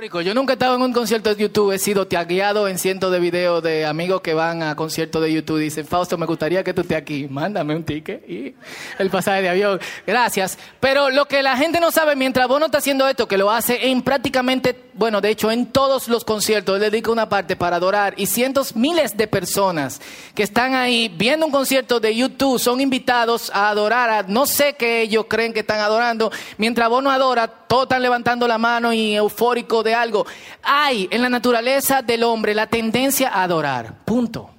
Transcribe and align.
Yo 0.00 0.32
nunca 0.32 0.54
he 0.54 0.54
estado 0.54 0.76
en 0.76 0.82
un 0.82 0.94
concierto 0.94 1.34
de 1.34 1.42
YouTube, 1.42 1.72
he 1.72 1.78
sido 1.78 2.06
tagueado 2.06 2.66
en 2.68 2.78
cientos 2.78 3.12
de 3.12 3.20
videos 3.20 3.62
de 3.62 3.84
amigos 3.84 4.22
que 4.22 4.32
van 4.32 4.62
a 4.62 4.74
conciertos 4.74 5.20
de 5.20 5.30
YouTube 5.30 5.58
dicen, 5.58 5.86
Fausto, 5.86 6.16
me 6.16 6.24
gustaría 6.24 6.64
que 6.64 6.72
tú 6.72 6.80
estés 6.80 6.96
aquí, 6.96 7.28
mándame 7.28 7.76
un 7.76 7.84
ticket 7.84 8.26
y 8.26 8.54
el 8.98 9.10
pasaje 9.10 9.42
de 9.42 9.50
avión. 9.50 9.78
Gracias. 10.06 10.58
Pero 10.80 11.10
lo 11.10 11.26
que 11.26 11.42
la 11.42 11.54
gente 11.54 11.80
no 11.80 11.90
sabe, 11.90 12.16
mientras 12.16 12.48
vos 12.48 12.58
no 12.58 12.66
estás 12.66 12.78
haciendo 12.78 13.06
esto, 13.06 13.28
que 13.28 13.36
lo 13.36 13.50
hace 13.50 13.88
en 13.88 14.00
prácticamente, 14.00 14.89
bueno, 15.00 15.22
de 15.22 15.30
hecho 15.30 15.50
en 15.50 15.64
todos 15.64 16.08
los 16.08 16.26
conciertos, 16.26 16.74
él 16.74 16.82
dedica 16.82 17.10
una 17.10 17.26
parte 17.26 17.56
para 17.56 17.76
adorar 17.76 18.12
y 18.18 18.26
cientos, 18.26 18.76
miles 18.76 19.16
de 19.16 19.26
personas 19.26 19.98
que 20.34 20.42
están 20.42 20.74
ahí 20.74 21.08
viendo 21.08 21.46
un 21.46 21.52
concierto 21.52 22.00
de 22.00 22.14
YouTube 22.14 22.58
son 22.58 22.82
invitados 22.82 23.50
a 23.54 23.70
adorar 23.70 24.28
no 24.28 24.44
sé 24.44 24.74
qué 24.74 25.00
ellos 25.00 25.24
creen 25.26 25.54
que 25.54 25.60
están 25.60 25.80
adorando, 25.80 26.30
mientras 26.58 26.90
vos 26.90 27.02
no 27.02 27.10
adoras, 27.10 27.48
todos 27.66 27.84
están 27.84 28.02
levantando 28.02 28.46
la 28.46 28.58
mano 28.58 28.92
y 28.92 29.14
eufóricos 29.14 29.82
de 29.84 29.94
algo. 29.94 30.26
Hay 30.62 31.08
en 31.10 31.22
la 31.22 31.30
naturaleza 31.30 32.02
del 32.02 32.22
hombre 32.22 32.54
la 32.54 32.66
tendencia 32.66 33.30
a 33.30 33.44
adorar. 33.44 34.04
Punto. 34.04 34.50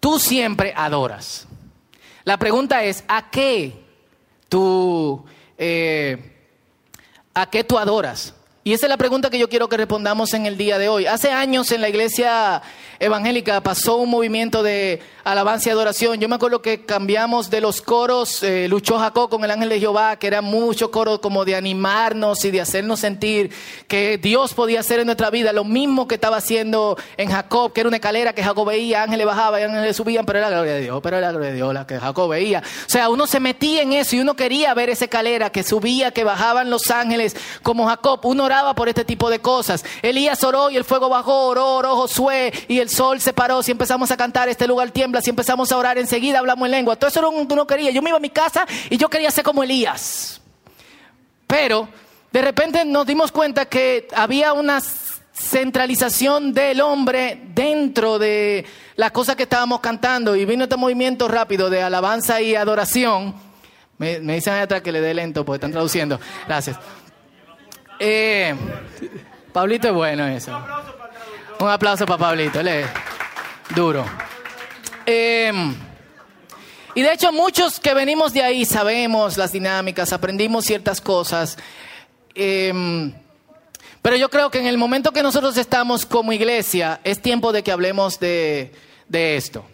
Tú 0.00 0.18
siempre 0.18 0.74
adoras. 0.76 1.46
La 2.24 2.38
pregunta 2.38 2.82
es, 2.82 3.04
¿a 3.06 3.30
qué 3.30 3.84
tú, 4.48 5.24
a 7.34 7.50
qué 7.50 7.64
tú 7.64 7.78
adoras? 7.78 8.34
Y 8.64 8.72
esa 8.72 8.86
es 8.86 8.90
la 8.90 8.96
pregunta 8.96 9.28
que 9.28 9.40
yo 9.40 9.48
quiero 9.48 9.68
que 9.68 9.76
respondamos 9.76 10.34
en 10.34 10.46
el 10.46 10.56
día 10.56 10.78
de 10.78 10.88
hoy. 10.88 11.06
Hace 11.06 11.32
años 11.32 11.72
en 11.72 11.80
la 11.80 11.88
iglesia 11.88 12.62
evangélica 13.02 13.60
pasó 13.60 13.96
un 13.96 14.08
movimiento 14.10 14.62
de 14.62 15.00
alabanza 15.24 15.68
y 15.68 15.72
adoración. 15.72 16.20
Yo 16.20 16.28
me 16.28 16.36
acuerdo 16.36 16.62
que 16.62 16.84
cambiamos 16.84 17.50
de 17.50 17.60
los 17.60 17.82
coros, 17.82 18.44
eh, 18.44 18.68
luchó 18.68 18.98
Jacob 18.98 19.28
con 19.28 19.42
el 19.42 19.50
ángel 19.50 19.70
de 19.70 19.80
Jehová, 19.80 20.16
que 20.16 20.28
eran 20.28 20.44
muchos 20.44 20.90
coros 20.90 21.18
como 21.18 21.44
de 21.44 21.56
animarnos 21.56 22.44
y 22.44 22.52
de 22.52 22.60
hacernos 22.60 23.00
sentir 23.00 23.50
que 23.88 24.18
Dios 24.18 24.54
podía 24.54 24.80
hacer 24.80 25.00
en 25.00 25.06
nuestra 25.06 25.30
vida 25.30 25.52
lo 25.52 25.64
mismo 25.64 26.06
que 26.06 26.14
estaba 26.14 26.36
haciendo 26.36 26.96
en 27.16 27.28
Jacob, 27.28 27.72
que 27.72 27.80
era 27.80 27.88
una 27.88 27.96
escalera 27.96 28.34
que 28.34 28.44
Jacob 28.44 28.68
veía, 28.68 29.02
ángeles 29.02 29.26
bajaban 29.26 29.60
y 29.60 29.64
ángeles 29.64 29.96
subían, 29.96 30.24
pero 30.24 30.38
era 30.38 30.48
la 30.48 30.56
gloria 30.56 30.74
de 30.74 30.82
Dios, 30.82 31.00
pero 31.02 31.18
era 31.18 31.26
la 31.26 31.32
gloria 31.32 31.50
de 31.50 31.56
Dios 31.56 31.74
la 31.74 31.86
que 31.86 31.98
Jacob 31.98 32.30
veía. 32.30 32.62
O 32.86 32.90
sea, 32.90 33.08
uno 33.08 33.26
se 33.26 33.40
metía 33.40 33.82
en 33.82 33.94
eso 33.94 34.14
y 34.14 34.20
uno 34.20 34.34
quería 34.36 34.72
ver 34.74 34.90
esa 34.90 35.06
escalera 35.06 35.50
que 35.50 35.64
subía, 35.64 36.12
que 36.12 36.22
bajaban 36.22 36.70
los 36.70 36.88
ángeles 36.92 37.34
como 37.64 37.88
Jacob. 37.88 38.20
Uno 38.22 38.44
oraba 38.44 38.74
por 38.76 38.88
este 38.88 39.04
tipo 39.04 39.28
de 39.28 39.40
cosas. 39.40 39.84
Elías 40.02 40.44
oró 40.44 40.70
y 40.70 40.76
el 40.76 40.84
fuego 40.84 41.08
bajó, 41.08 41.46
oró, 41.46 41.76
oró 41.76 41.96
Josué 41.96 42.52
y 42.68 42.78
el 42.78 42.91
sol 42.92 43.20
se 43.20 43.32
paró. 43.32 43.62
Si 43.62 43.72
empezamos 43.72 44.10
a 44.10 44.16
cantar, 44.16 44.48
este 44.48 44.66
lugar 44.66 44.90
tiembla. 44.90 45.20
Si 45.20 45.30
empezamos 45.30 45.72
a 45.72 45.76
orar, 45.76 45.98
enseguida 45.98 46.38
hablamos 46.38 46.66
en 46.66 46.72
lengua. 46.72 46.96
Todo 46.96 47.08
eso 47.08 47.20
no, 47.20 47.44
no 47.44 47.66
quería. 47.66 47.90
Yo 47.90 48.02
me 48.02 48.10
iba 48.10 48.18
a 48.18 48.20
mi 48.20 48.30
casa 48.30 48.66
y 48.90 48.96
yo 48.96 49.08
quería 49.08 49.30
ser 49.30 49.44
como 49.44 49.62
Elías. 49.62 50.40
Pero 51.46 51.88
de 52.30 52.42
repente 52.42 52.84
nos 52.84 53.06
dimos 53.06 53.32
cuenta 53.32 53.66
que 53.66 54.08
había 54.14 54.52
una 54.52 54.80
centralización 55.32 56.52
del 56.52 56.80
hombre 56.80 57.42
dentro 57.54 58.18
de 58.18 58.64
las 58.96 59.10
cosas 59.10 59.34
que 59.36 59.44
estábamos 59.44 59.80
cantando 59.80 60.36
y 60.36 60.44
vino 60.44 60.64
este 60.64 60.76
movimiento 60.76 61.26
rápido 61.26 61.70
de 61.70 61.82
alabanza 61.82 62.40
y 62.40 62.54
adoración. 62.54 63.34
Me, 63.98 64.20
me 64.20 64.34
dicen 64.34 64.54
allá 64.54 64.62
atrás 64.62 64.82
que 64.82 64.92
le 64.92 65.00
dé 65.00 65.14
lento 65.14 65.44
porque 65.44 65.56
están 65.56 65.72
traduciendo. 65.72 66.20
Gracias. 66.46 66.78
Eh, 67.98 68.54
Pablito 69.52 69.88
es 69.88 69.94
bueno 69.94 70.26
eso. 70.26 70.58
Un 71.62 71.70
aplauso 71.70 72.04
para 72.06 72.18
Pablito, 72.18 72.58
él 72.58 72.84
duro. 73.72 74.04
Em, 75.06 75.72
y 76.92 77.02
de 77.02 77.12
hecho 77.12 77.30
muchos 77.30 77.78
que 77.78 77.94
venimos 77.94 78.32
de 78.32 78.42
ahí 78.42 78.64
sabemos 78.64 79.36
las 79.36 79.52
dinámicas, 79.52 80.12
aprendimos 80.12 80.64
ciertas 80.64 81.00
cosas. 81.00 81.56
Em, 82.34 83.12
pero 84.02 84.16
yo 84.16 84.28
creo 84.28 84.50
que 84.50 84.58
en 84.58 84.66
el 84.66 84.76
momento 84.76 85.12
que 85.12 85.22
nosotros 85.22 85.56
estamos 85.56 86.04
como 86.04 86.32
iglesia, 86.32 87.00
es 87.04 87.22
tiempo 87.22 87.52
de 87.52 87.62
que 87.62 87.70
hablemos 87.70 88.18
de, 88.18 88.72
esto. 89.12 89.64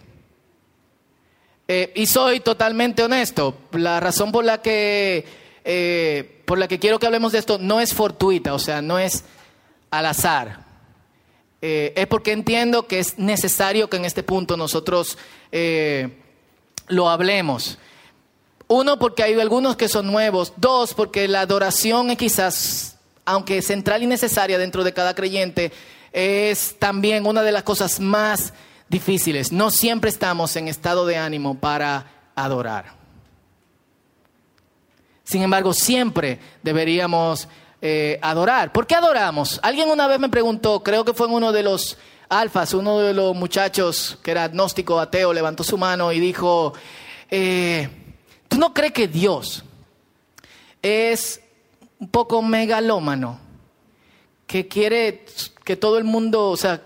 Eh, 1.68 1.90
y 1.96 2.04
soy 2.04 2.40
totalmente 2.40 3.02
honesto. 3.02 3.60
La 3.72 3.98
razón 3.98 4.30
por 4.30 4.44
la 4.44 4.60
que 4.60 5.24
eh, 5.64 6.42
por 6.44 6.58
la 6.58 6.68
que 6.68 6.78
quiero 6.78 6.98
que 6.98 7.06
hablemos 7.06 7.32
de 7.32 7.38
esto 7.38 7.56
no 7.56 7.80
es 7.80 7.94
fortuita, 7.94 8.52
o 8.52 8.58
sea, 8.58 8.82
no 8.82 8.98
es 8.98 9.24
al 9.90 10.04
azar. 10.04 10.67
Eh, 11.60 11.92
es 11.96 12.06
porque 12.06 12.32
entiendo 12.32 12.86
que 12.86 13.00
es 13.00 13.18
necesario 13.18 13.90
que 13.90 13.96
en 13.96 14.04
este 14.04 14.22
punto 14.22 14.56
nosotros 14.56 15.18
eh, 15.50 16.18
lo 16.88 17.08
hablemos. 17.08 17.78
Uno, 18.68 18.98
porque 18.98 19.22
hay 19.22 19.38
algunos 19.40 19.76
que 19.76 19.88
son 19.88 20.06
nuevos. 20.06 20.52
Dos, 20.56 20.94
porque 20.94 21.26
la 21.26 21.40
adoración 21.40 22.10
es 22.10 22.18
quizás, 22.18 22.96
aunque 23.24 23.62
central 23.62 24.02
y 24.02 24.06
necesaria 24.06 24.58
dentro 24.58 24.84
de 24.84 24.92
cada 24.92 25.14
creyente, 25.14 25.72
es 26.12 26.76
también 26.78 27.26
una 27.26 27.42
de 27.42 27.52
las 27.52 27.62
cosas 27.62 27.98
más 27.98 28.52
difíciles. 28.88 29.52
No 29.52 29.70
siempre 29.70 30.10
estamos 30.10 30.54
en 30.56 30.68
estado 30.68 31.06
de 31.06 31.16
ánimo 31.16 31.58
para 31.58 32.06
adorar. 32.34 32.96
Sin 35.24 35.42
embargo, 35.42 35.74
siempre 35.74 36.38
deberíamos 36.62 37.48
eh, 37.80 38.18
adorar. 38.22 38.72
¿Por 38.72 38.86
qué 38.86 38.94
adoramos? 38.94 39.60
Alguien 39.62 39.88
una 39.88 40.06
vez 40.06 40.18
me 40.18 40.28
preguntó, 40.28 40.82
creo 40.82 41.04
que 41.04 41.14
fue 41.14 41.28
en 41.28 41.34
uno 41.34 41.52
de 41.52 41.62
los 41.62 41.96
alfas, 42.28 42.74
uno 42.74 42.98
de 42.98 43.14
los 43.14 43.34
muchachos 43.34 44.18
que 44.22 44.32
era 44.32 44.44
agnóstico, 44.44 44.98
ateo, 44.98 45.32
levantó 45.32 45.64
su 45.64 45.78
mano 45.78 46.12
y 46.12 46.20
dijo, 46.20 46.74
eh, 47.30 47.88
¿tú 48.48 48.58
no 48.58 48.74
crees 48.74 48.92
que 48.92 49.08
Dios 49.08 49.64
es 50.82 51.40
un 51.98 52.08
poco 52.08 52.42
megalómano? 52.42 53.40
Que 54.46 54.66
quiere 54.66 55.24
que 55.64 55.76
todo 55.76 55.98
el 55.98 56.04
mundo, 56.04 56.50
o 56.50 56.56
sea, 56.56 56.82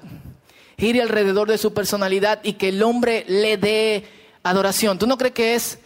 gire 0.78 1.00
alrededor 1.00 1.48
de 1.48 1.58
su 1.58 1.72
personalidad 1.72 2.40
y 2.42 2.54
que 2.54 2.68
el 2.68 2.82
hombre 2.82 3.24
le 3.28 3.56
dé 3.56 4.04
adoración. 4.42 4.98
¿Tú 4.98 5.06
no 5.06 5.16
crees 5.16 5.34
que 5.34 5.54
es... 5.54 5.78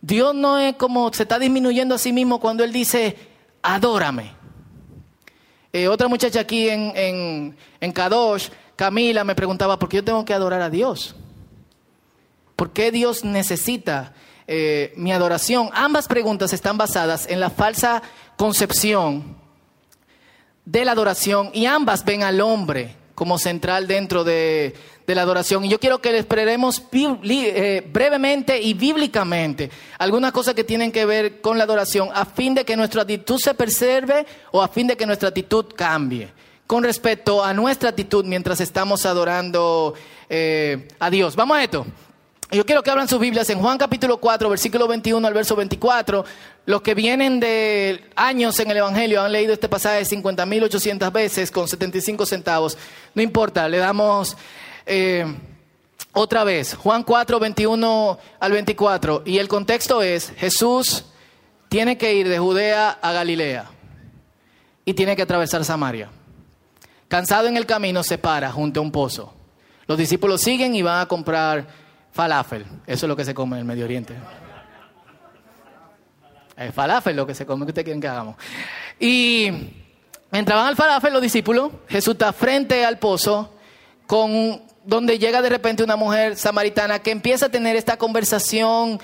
Dios 0.00 0.34
no 0.34 0.58
es 0.58 0.74
como 0.74 1.12
se 1.12 1.22
está 1.22 1.38
disminuyendo 1.38 1.94
a 1.94 1.98
sí 1.98 2.12
mismo 2.12 2.40
cuando 2.40 2.64
Él 2.64 2.72
dice, 2.72 3.16
adórame. 3.62 4.41
Eh, 5.72 5.88
otra 5.88 6.06
muchacha 6.06 6.40
aquí 6.40 6.68
en, 6.68 6.92
en, 6.94 7.56
en 7.80 7.92
Kadosh, 7.92 8.48
Camila, 8.76 9.24
me 9.24 9.34
preguntaba, 9.34 9.78
¿por 9.78 9.88
qué 9.88 9.96
yo 9.98 10.04
tengo 10.04 10.24
que 10.24 10.34
adorar 10.34 10.60
a 10.60 10.68
Dios? 10.68 11.14
¿Por 12.56 12.72
qué 12.72 12.90
Dios 12.90 13.24
necesita 13.24 14.12
eh, 14.46 14.92
mi 14.96 15.12
adoración? 15.12 15.70
Ambas 15.72 16.08
preguntas 16.08 16.52
están 16.52 16.76
basadas 16.76 17.26
en 17.28 17.40
la 17.40 17.48
falsa 17.48 18.02
concepción 18.36 19.36
de 20.64 20.84
la 20.84 20.92
adoración 20.92 21.50
y 21.54 21.66
ambas 21.66 22.04
ven 22.04 22.22
al 22.22 22.40
hombre 22.40 22.96
como 23.14 23.38
central 23.38 23.86
dentro 23.86 24.24
de, 24.24 24.74
de 25.12 25.16
la 25.16 25.22
adoración. 25.22 25.64
Y 25.64 25.68
yo 25.68 25.78
quiero 25.78 26.00
que 26.00 26.10
les 26.10 26.22
expresemos 26.22 26.82
eh, 26.92 27.86
brevemente 27.92 28.60
y 28.60 28.72
bíblicamente 28.72 29.70
algunas 29.98 30.32
cosas 30.32 30.54
que 30.54 30.64
tienen 30.64 30.90
que 30.90 31.04
ver 31.04 31.40
con 31.40 31.58
la 31.58 31.64
adoración 31.64 32.08
a 32.14 32.24
fin 32.24 32.54
de 32.54 32.64
que 32.64 32.76
nuestra 32.76 33.02
actitud 33.02 33.38
se 33.38 33.52
preserve 33.52 34.26
o 34.50 34.62
a 34.62 34.68
fin 34.68 34.86
de 34.86 34.96
que 34.96 35.06
nuestra 35.06 35.28
actitud 35.28 35.66
cambie 35.76 36.30
con 36.66 36.82
respecto 36.82 37.44
a 37.44 37.52
nuestra 37.52 37.90
actitud 37.90 38.24
mientras 38.24 38.58
estamos 38.60 39.04
adorando 39.04 39.92
eh, 40.30 40.88
a 40.98 41.10
Dios. 41.10 41.36
Vamos 41.36 41.58
a 41.58 41.64
esto. 41.64 41.86
Yo 42.50 42.66
quiero 42.66 42.82
que 42.82 42.90
abran 42.90 43.08
sus 43.08 43.18
Biblias 43.18 43.48
en 43.48 43.58
Juan 43.60 43.78
capítulo 43.78 44.18
4, 44.18 44.48
versículo 44.50 44.86
21 44.86 45.26
al 45.26 45.34
verso 45.34 45.56
24. 45.56 46.24
Los 46.66 46.82
que 46.82 46.94
vienen 46.94 47.40
de 47.40 48.04
años 48.14 48.60
en 48.60 48.70
el 48.70 48.76
Evangelio 48.76 49.22
han 49.22 49.32
leído 49.32 49.54
este 49.54 49.68
pasaje 49.68 50.02
50.800 50.02 51.10
veces 51.12 51.50
con 51.50 51.66
75 51.66 52.26
centavos. 52.26 52.76
No 53.14 53.22
importa, 53.22 53.68
le 53.68 53.78
damos 53.78 54.36
eh, 54.86 55.24
otra 56.14 56.44
vez, 56.44 56.74
Juan 56.74 57.04
4, 57.04 57.38
21 57.40 58.18
al 58.38 58.52
24. 58.52 59.22
Y 59.24 59.38
el 59.38 59.48
contexto 59.48 60.02
es, 60.02 60.32
Jesús 60.36 61.06
tiene 61.68 61.96
que 61.96 62.14
ir 62.14 62.28
de 62.28 62.38
Judea 62.38 62.90
a 62.90 63.12
Galilea 63.12 63.66
y 64.84 64.94
tiene 64.94 65.16
que 65.16 65.22
atravesar 65.22 65.64
Samaria. 65.64 66.10
Cansado 67.08 67.48
en 67.48 67.56
el 67.56 67.66
camino, 67.66 68.02
se 68.02 68.18
para 68.18 68.52
junto 68.52 68.80
a 68.80 68.82
un 68.82 68.92
pozo. 68.92 69.32
Los 69.86 69.96
discípulos 69.96 70.42
siguen 70.42 70.74
y 70.74 70.82
van 70.82 71.00
a 71.00 71.06
comprar 71.06 71.66
falafel. 72.12 72.66
Eso 72.86 73.06
es 73.06 73.08
lo 73.08 73.16
que 73.16 73.24
se 73.24 73.34
come 73.34 73.56
en 73.56 73.60
el 73.60 73.64
Medio 73.64 73.84
Oriente. 73.84 74.14
El 76.56 76.72
falafel 76.72 77.16
lo 77.16 77.26
que 77.26 77.34
se 77.34 77.46
come, 77.46 77.64
que 77.64 77.70
ustedes 77.70 77.84
quieren 77.84 78.00
que 78.00 78.08
hagamos. 78.08 78.36
Y 79.00 79.50
mientras 80.30 80.58
van 80.58 80.68
al 80.68 80.76
falafel 80.76 81.12
los 81.12 81.22
discípulos, 81.22 81.72
Jesús 81.88 82.12
está 82.12 82.32
frente 82.32 82.84
al 82.84 82.98
pozo 82.98 83.54
con 84.06 84.62
donde 84.84 85.18
llega 85.18 85.42
de 85.42 85.48
repente 85.48 85.82
una 85.82 85.96
mujer 85.96 86.36
samaritana 86.36 87.00
que 87.00 87.10
empieza 87.10 87.46
a 87.46 87.48
tener 87.48 87.76
esta 87.76 87.96
conversación 87.96 89.00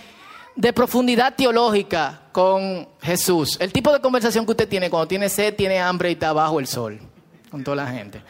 de 0.56 0.72
profundidad 0.72 1.34
teológica 1.36 2.22
con 2.32 2.88
Jesús. 3.00 3.56
El 3.60 3.72
tipo 3.72 3.92
de 3.92 4.00
conversación 4.00 4.44
que 4.44 4.52
usted 4.52 4.69
tiene 4.69 4.90
cuando 4.90 5.06
tiene 5.06 5.28
sed, 5.28 5.54
tiene 5.54 5.78
hambre 5.78 6.10
y 6.10 6.12
está 6.12 6.32
bajo 6.32 6.58
el 6.58 6.66
sol, 6.66 6.98
con 7.50 7.62
toda 7.62 7.76
la 7.76 7.86
gente. 7.86 8.22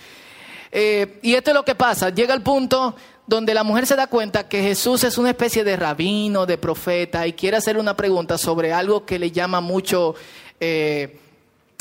Eh, 0.71 1.19
y 1.23 1.35
esto 1.35 1.53
es 1.53 1.55
lo 1.55 1.65
que 1.65 1.75
pasa. 1.75 2.11
Llega 2.11 2.35
el 2.35 2.43
punto 2.43 2.95
donde 3.27 3.55
la 3.55 3.65
mujer 3.65 3.87
se 3.87 3.97
da 3.97 4.07
cuenta 4.07 4.49
que 4.49 4.63
Jesús 4.63 5.05
es 5.05 5.17
una 5.19 5.31
especie 5.31 5.65
de 5.65 5.77
rabino, 5.77 6.47
de 6.47 6.59
profeta, 6.59 7.27
y 7.27 7.33
quiere 7.33 7.57
hacer 7.57 7.79
una 7.79 7.97
pregunta 7.97 8.39
sobre 8.39 8.73
algo 8.73 9.07
que 9.07 9.19
le 9.19 9.31
llama 9.31 9.61
mucho 9.61 10.15
eh, 10.61 11.19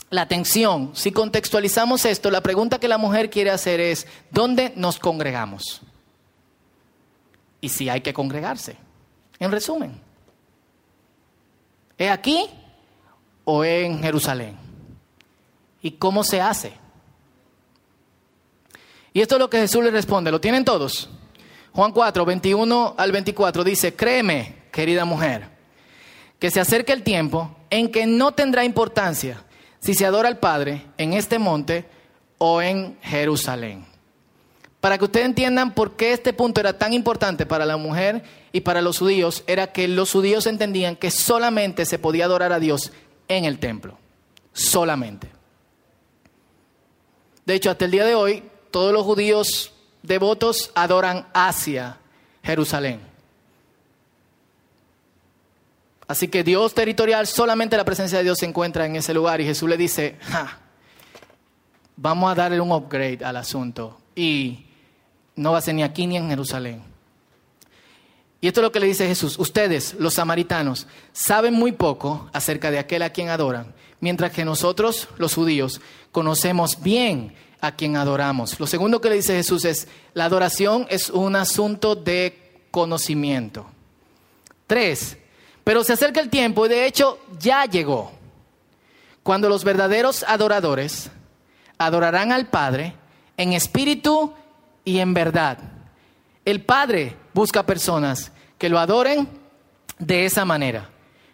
la 0.10 0.22
atención, 0.22 0.92
si 0.94 1.12
contextualizamos 1.12 2.06
esto, 2.06 2.32
la 2.32 2.42
pregunta 2.42 2.80
que 2.80 2.88
la 2.88 2.98
mujer 2.98 3.30
quiere 3.30 3.50
hacer 3.50 3.80
es, 3.80 4.08
¿dónde 4.32 4.72
nos 4.76 5.00
congregamos? 5.00 5.82
Y 7.60 7.70
si 7.70 7.90
hay 7.90 8.02
que 8.02 8.14
congregarse. 8.14 8.78
En 9.40 9.52
resumen, 9.52 10.00
¿es 11.98 12.10
aquí 12.10 12.50
o 13.44 13.64
en 13.64 14.02
Jerusalén? 14.02 14.58
¿Y 15.82 15.92
cómo 15.92 16.24
se 16.24 16.42
hace? 16.42 16.74
Y 19.14 19.22
esto 19.22 19.36
es 19.36 19.40
lo 19.40 19.50
que 19.50 19.60
Jesús 19.60 19.84
le 19.84 19.92
responde, 19.92 20.32
¿lo 20.32 20.40
tienen 20.40 20.64
todos? 20.64 21.10
Juan 21.74 21.92
4, 21.92 22.26
21 22.26 22.96
al 22.98 23.12
24 23.12 23.64
dice, 23.64 23.96
créeme, 23.96 24.64
querida 24.72 25.06
mujer, 25.06 25.50
que 26.40 26.50
se 26.50 26.60
acerca 26.60 26.94
el 26.94 27.04
tiempo 27.04 27.56
en 27.70 27.92
que 27.92 28.08
no 28.08 28.32
tendrá 28.32 28.64
importancia 28.64 29.44
si 29.80 29.94
se 29.94 30.06
adora 30.06 30.30
al 30.30 30.40
Padre 30.40 30.86
en 30.98 31.14
este 31.14 31.40
monte 31.40 31.86
o 32.38 32.62
en 32.62 32.98
Jerusalén. 33.02 33.86
Para 34.80 34.98
que 34.98 35.06
ustedes 35.06 35.26
entiendan 35.26 35.74
por 35.74 35.96
qué 35.96 36.14
este 36.14 36.34
punto 36.34 36.62
era 36.62 36.78
tan 36.78 36.94
importante 36.94 37.46
para 37.46 37.66
la 37.66 37.78
mujer 37.78 38.24
y 38.52 38.62
para 38.62 38.82
los 38.82 39.00
judíos, 39.00 39.44
era 39.48 39.72
que 39.72 39.88
los 39.88 40.12
judíos 40.12 40.46
entendían 40.46 40.96
que 40.96 41.12
solamente 41.12 41.86
se 41.86 42.00
podía 42.00 42.26
adorar 42.26 42.54
a 42.54 42.60
Dios 42.60 42.92
en 43.28 43.46
el 43.46 43.60
templo. 43.60 43.98
Solamente. 44.54 45.30
De 47.46 47.56
hecho, 47.56 47.72
hasta 47.72 47.86
el 47.86 47.92
día 47.92 48.06
de 48.06 48.16
hoy, 48.16 48.44
todos 48.72 48.94
los 48.94 49.04
judíos 49.04 49.74
devotos 50.04 50.72
adoran 50.76 51.28
hacia 51.34 51.98
Jerusalén. 52.44 53.07
Así 56.08 56.30
que 56.30 56.44
Dios 56.44 56.74
territorial, 56.74 57.28
solamente 57.28 57.76
la 57.76 57.84
presencia 57.84 58.20
de 58.20 58.24
Dios 58.24 58.40
se 58.40 58.46
encuentra 58.46 58.86
en 58.86 58.96
ese 58.96 59.14
lugar 59.14 59.42
y 59.42 59.46
Jesús 59.46 59.68
le 59.68 59.76
dice, 59.76 60.18
vamos 61.98 62.32
a 62.32 62.36
darle 62.36 62.62
un 62.62 62.72
upgrade 62.72 63.26
al 63.26 63.36
asunto 63.36 64.00
y 64.16 64.66
no 65.36 65.52
va 65.52 65.58
a 65.58 65.62
ser 65.62 65.76
ni 65.76 65.84
aquí 65.84 66.08
ni 66.08 66.16
en 66.16 66.30
Jerusalén. 66.30 66.82
Y 68.40 68.48
esto 68.48 68.62
es 68.62 68.64
lo 68.64 68.72
que 68.72 68.80
le 68.80 68.88
dice 68.88 69.08
Jesús, 69.08 69.38
ustedes, 69.40 69.96
los 69.96 70.14
samaritanos, 70.14 70.88
saben 71.12 71.54
muy 71.54 71.72
poco 71.72 72.30
acerca 72.32 72.70
de 72.72 72.80
aquel 72.80 73.02
a 73.02 73.10
quien 73.10 73.30
adoran, 73.30 73.74
mientras 74.00 74.32
que 74.32 74.46
nosotros, 74.46 75.10
los 75.18 75.34
judíos, 75.34 75.82
conocemos 76.12 76.82
bien 76.82 77.34
a 77.60 77.76
quien 77.76 77.98
adoramos. 77.98 78.60
Lo 78.60 78.68
segundo 78.68 79.02
que 79.02 79.10
le 79.10 79.16
dice 79.16 79.36
Jesús 79.36 79.66
es, 79.66 79.88
la 80.14 80.26
adoración 80.26 80.86
es 80.90 81.10
un 81.10 81.36
asunto 81.36 81.96
de 81.96 82.62
conocimiento. 82.70 83.66
Tres, 84.68 85.18
pero 85.68 85.84
se 85.84 85.92
acerca 85.92 86.22
el 86.22 86.30
tiempo 86.30 86.66
y 86.66 86.70
de 86.70 86.86
hecho 86.86 87.20
ya 87.42 87.66
llegó, 87.66 88.14
cuando 89.22 89.50
los 89.50 89.66
verdaderos 89.66 90.24
adoradores 90.26 91.12
adorarán 91.78 92.32
al 92.32 92.48
Padre 92.48 92.94
en 93.36 93.52
espíritu 93.52 94.34
y 94.86 95.00
en 95.00 95.14
verdad. 95.14 95.58
El 96.46 96.64
Padre 96.64 97.18
busca 97.34 97.66
personas 97.66 98.32
que 98.58 98.70
lo 98.70 98.80
adoren 98.80 99.28
de 100.00 100.24
esa 100.24 100.46
manera, 100.46 100.90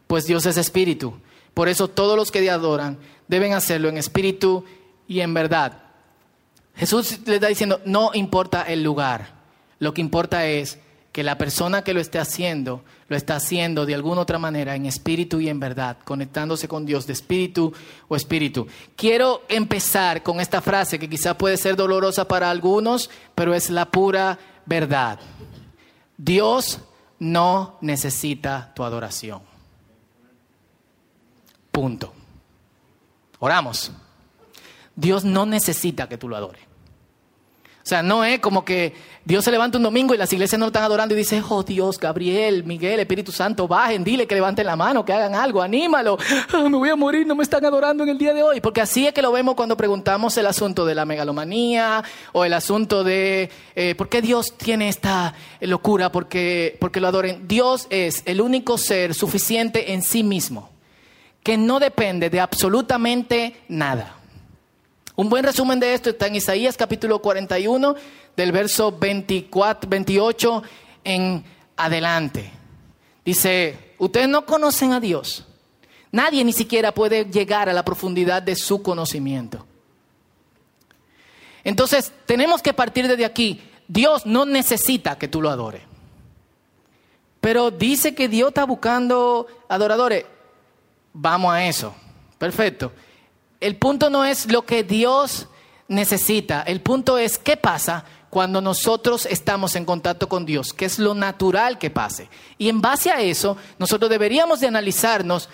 pues 0.08 0.26
Dios 0.26 0.48
es 0.48 0.58
espíritu. 0.58 1.14
Por 1.54 1.70
eso 1.70 1.88
todos 1.88 2.18
los 2.18 2.32
que 2.32 2.42
le 2.42 2.50
adoran 2.50 2.98
deben 3.28 3.54
hacerlo 3.54 3.88
en 3.88 4.00
espíritu 4.00 4.66
y 5.08 5.20
en 5.20 5.36
verdad. 5.36 5.74
Jesús 6.76 7.20
le 7.28 7.36
está 7.36 7.50
diciendo, 7.50 7.82
no 7.86 8.10
importa 8.16 8.64
el 8.64 8.82
lugar, 8.82 9.36
lo 9.78 9.94
que 9.94 10.02
importa 10.02 10.48
es 10.48 10.80
que 11.14 11.24
la 11.24 11.38
persona 11.38 11.84
que 11.84 11.94
lo 11.94 12.02
esté 12.02 12.18
haciendo, 12.18 12.84
lo 13.08 13.16
está 13.16 13.36
haciendo 13.36 13.86
de 13.86 13.94
alguna 13.94 14.22
otra 14.22 14.40
manera 14.40 14.76
en 14.76 14.88
espíritu 14.88 15.40
y 15.40 15.48
en 15.48 15.60
verdad, 15.60 16.00
conectándose 16.04 16.68
con 16.68 16.88
Dios 16.88 17.06
de 17.06 17.14
espíritu 17.14 17.72
o 18.08 18.16
espíritu. 18.16 18.68
Quiero 18.96 19.44
empezar 19.48 20.24
con 20.24 20.42
esta 20.42 20.60
frase 20.60 20.98
que 20.98 21.08
quizá 21.08 21.38
puede 21.38 21.58
ser 21.58 21.76
dolorosa 21.76 22.28
para 22.28 22.50
algunos, 22.50 23.12
pero 23.36 23.54
es 23.54 23.70
la 23.70 23.86
pura 23.92 24.40
verdad. 24.66 25.20
Dios 26.18 26.80
no 27.20 27.78
necesita 27.82 28.74
tu 28.74 28.84
adoración. 28.84 29.44
Punto. 31.72 32.12
Oramos. 33.38 33.92
Dios 34.96 35.24
no 35.24 35.46
necesita 35.46 36.10
que 36.10 36.18
tú 36.18 36.28
lo 36.28 36.36
adores. 36.36 36.73
O 37.84 37.86
sea, 37.86 38.02
no 38.02 38.24
es 38.24 38.40
como 38.40 38.64
que 38.64 38.94
Dios 39.26 39.44
se 39.44 39.52
levanta 39.52 39.78
un 39.78 39.84
domingo 39.84 40.14
y 40.14 40.18
las 40.18 40.32
iglesias 40.32 40.58
no 40.58 40.68
lo 40.68 40.70
están 40.70 40.84
adorando 40.84 41.14
y 41.14 41.18
dice, 41.18 41.44
oh 41.50 41.64
Dios, 41.64 42.00
Gabriel, 42.00 42.64
Miguel, 42.64 43.02
Espíritu 43.02 43.34
Santo, 43.34 43.68
bajen, 43.68 44.06
dile 44.06 44.26
que 44.26 44.36
levanten 44.36 44.66
la 44.66 44.78
mano, 44.78 45.04
que 45.04 45.12
hagan 45.12 45.36
algo, 45.36 45.62
anímalo. 45.62 46.18
Ah, 46.54 46.70
me 46.70 46.78
voy 46.78 46.90
a 46.90 46.96
morir, 46.96 47.28
no 47.28 47.36
me 47.36 47.44
están 47.44 47.66
adorando 47.66 48.04
en 48.04 48.10
el 48.10 48.18
día 48.18 48.34
de 48.34 48.42
hoy. 48.42 48.62
Porque 48.62 48.80
así 48.80 49.06
es 49.06 49.14
que 49.14 49.22
lo 49.22 49.32
vemos 49.32 49.56
cuando 49.56 49.76
preguntamos 49.76 50.38
el 50.38 50.46
asunto 50.46 50.86
de 50.86 50.96
la 50.96 51.06
megalomanía 51.06 52.04
o 52.32 52.46
el 52.46 52.54
asunto 52.54 53.04
de 53.04 53.50
eh, 53.76 53.96
por 53.96 54.08
qué 54.08 54.22
Dios 54.22 54.54
tiene 54.56 54.88
esta 54.88 55.34
locura, 55.60 56.10
porque, 56.10 56.78
porque 56.80 57.02
lo 57.02 57.08
adoren. 57.08 57.50
Dios 57.50 57.88
es 57.90 58.24
el 58.26 58.40
único 58.40 58.78
ser 58.78 59.14
suficiente 59.14 59.94
en 59.94 60.04
sí 60.04 60.24
mismo, 60.24 60.70
que 61.44 61.58
no 61.58 61.80
depende 61.80 62.30
de 62.30 62.40
absolutamente 62.40 63.58
nada. 63.68 64.23
Un 65.16 65.30
buen 65.30 65.44
resumen 65.44 65.80
de 65.80 65.94
esto 65.94 66.10
está 66.10 66.26
en 66.26 66.36
Isaías 66.36 66.76
capítulo 66.76 67.22
41, 67.22 67.96
del 68.36 68.52
verso 68.52 68.92
24, 68.92 69.88
28 69.88 70.64
en 71.04 71.44
adelante. 71.78 72.52
Dice, 73.24 73.94
ustedes 74.00 74.28
no 74.28 74.44
conocen 74.48 74.92
a 74.92 75.00
Dios. 75.00 75.46
Nadie 76.12 76.44
ni 76.44 76.52
siquiera 76.52 76.92
puede 76.92 77.26
llegar 77.26 77.70
a 77.70 77.74
la 77.74 77.86
profundidad 77.86 78.42
de 78.42 78.56
su 78.56 78.82
conocimiento. 78.82 79.64
Entonces, 81.64 82.12
tenemos 82.26 82.64
que 82.64 82.74
partir 82.74 83.08
desde 83.08 83.26
aquí. 83.26 83.62
Dios 83.88 84.26
no 84.26 84.46
necesita 84.46 85.20
que 85.20 85.28
tú 85.28 85.44
lo 85.44 85.52
adores. 85.52 85.84
Pero 87.40 87.70
dice 87.70 88.16
que 88.16 88.28
Dios 88.28 88.48
está 88.48 88.66
buscando 88.66 89.46
adoradores. 89.70 90.26
Vamos 91.14 91.54
a 91.54 91.66
eso. 91.66 91.94
Perfecto 92.40 92.92
el 93.64 93.78
punto 93.78 94.10
no 94.10 94.26
es 94.26 94.52
lo 94.52 94.66
que 94.66 94.84
Dios 94.84 95.48
necesita, 95.88 96.62
el 96.64 96.82
punto 96.82 97.18
es 97.18 97.38
qué 97.38 97.58
pasa 97.58 98.06
cuando 98.30 98.62
nosotros 98.62 99.28
estamos 99.28 99.76
en 99.76 99.86
contacto 99.86 100.28
con 100.28 100.46
Dios, 100.46 100.74
que 100.74 100.86
es 100.86 100.98
lo 100.98 101.14
natural 101.14 101.78
que 101.78 101.92
pase. 101.92 102.30
Y 102.58 102.68
en 102.68 102.82
base 102.82 103.12
a 103.12 103.22
eso, 103.22 103.58
nosotros 103.78 104.10
deberíamos 104.10 104.60
de 104.60 104.68
analizarnos 104.68 105.50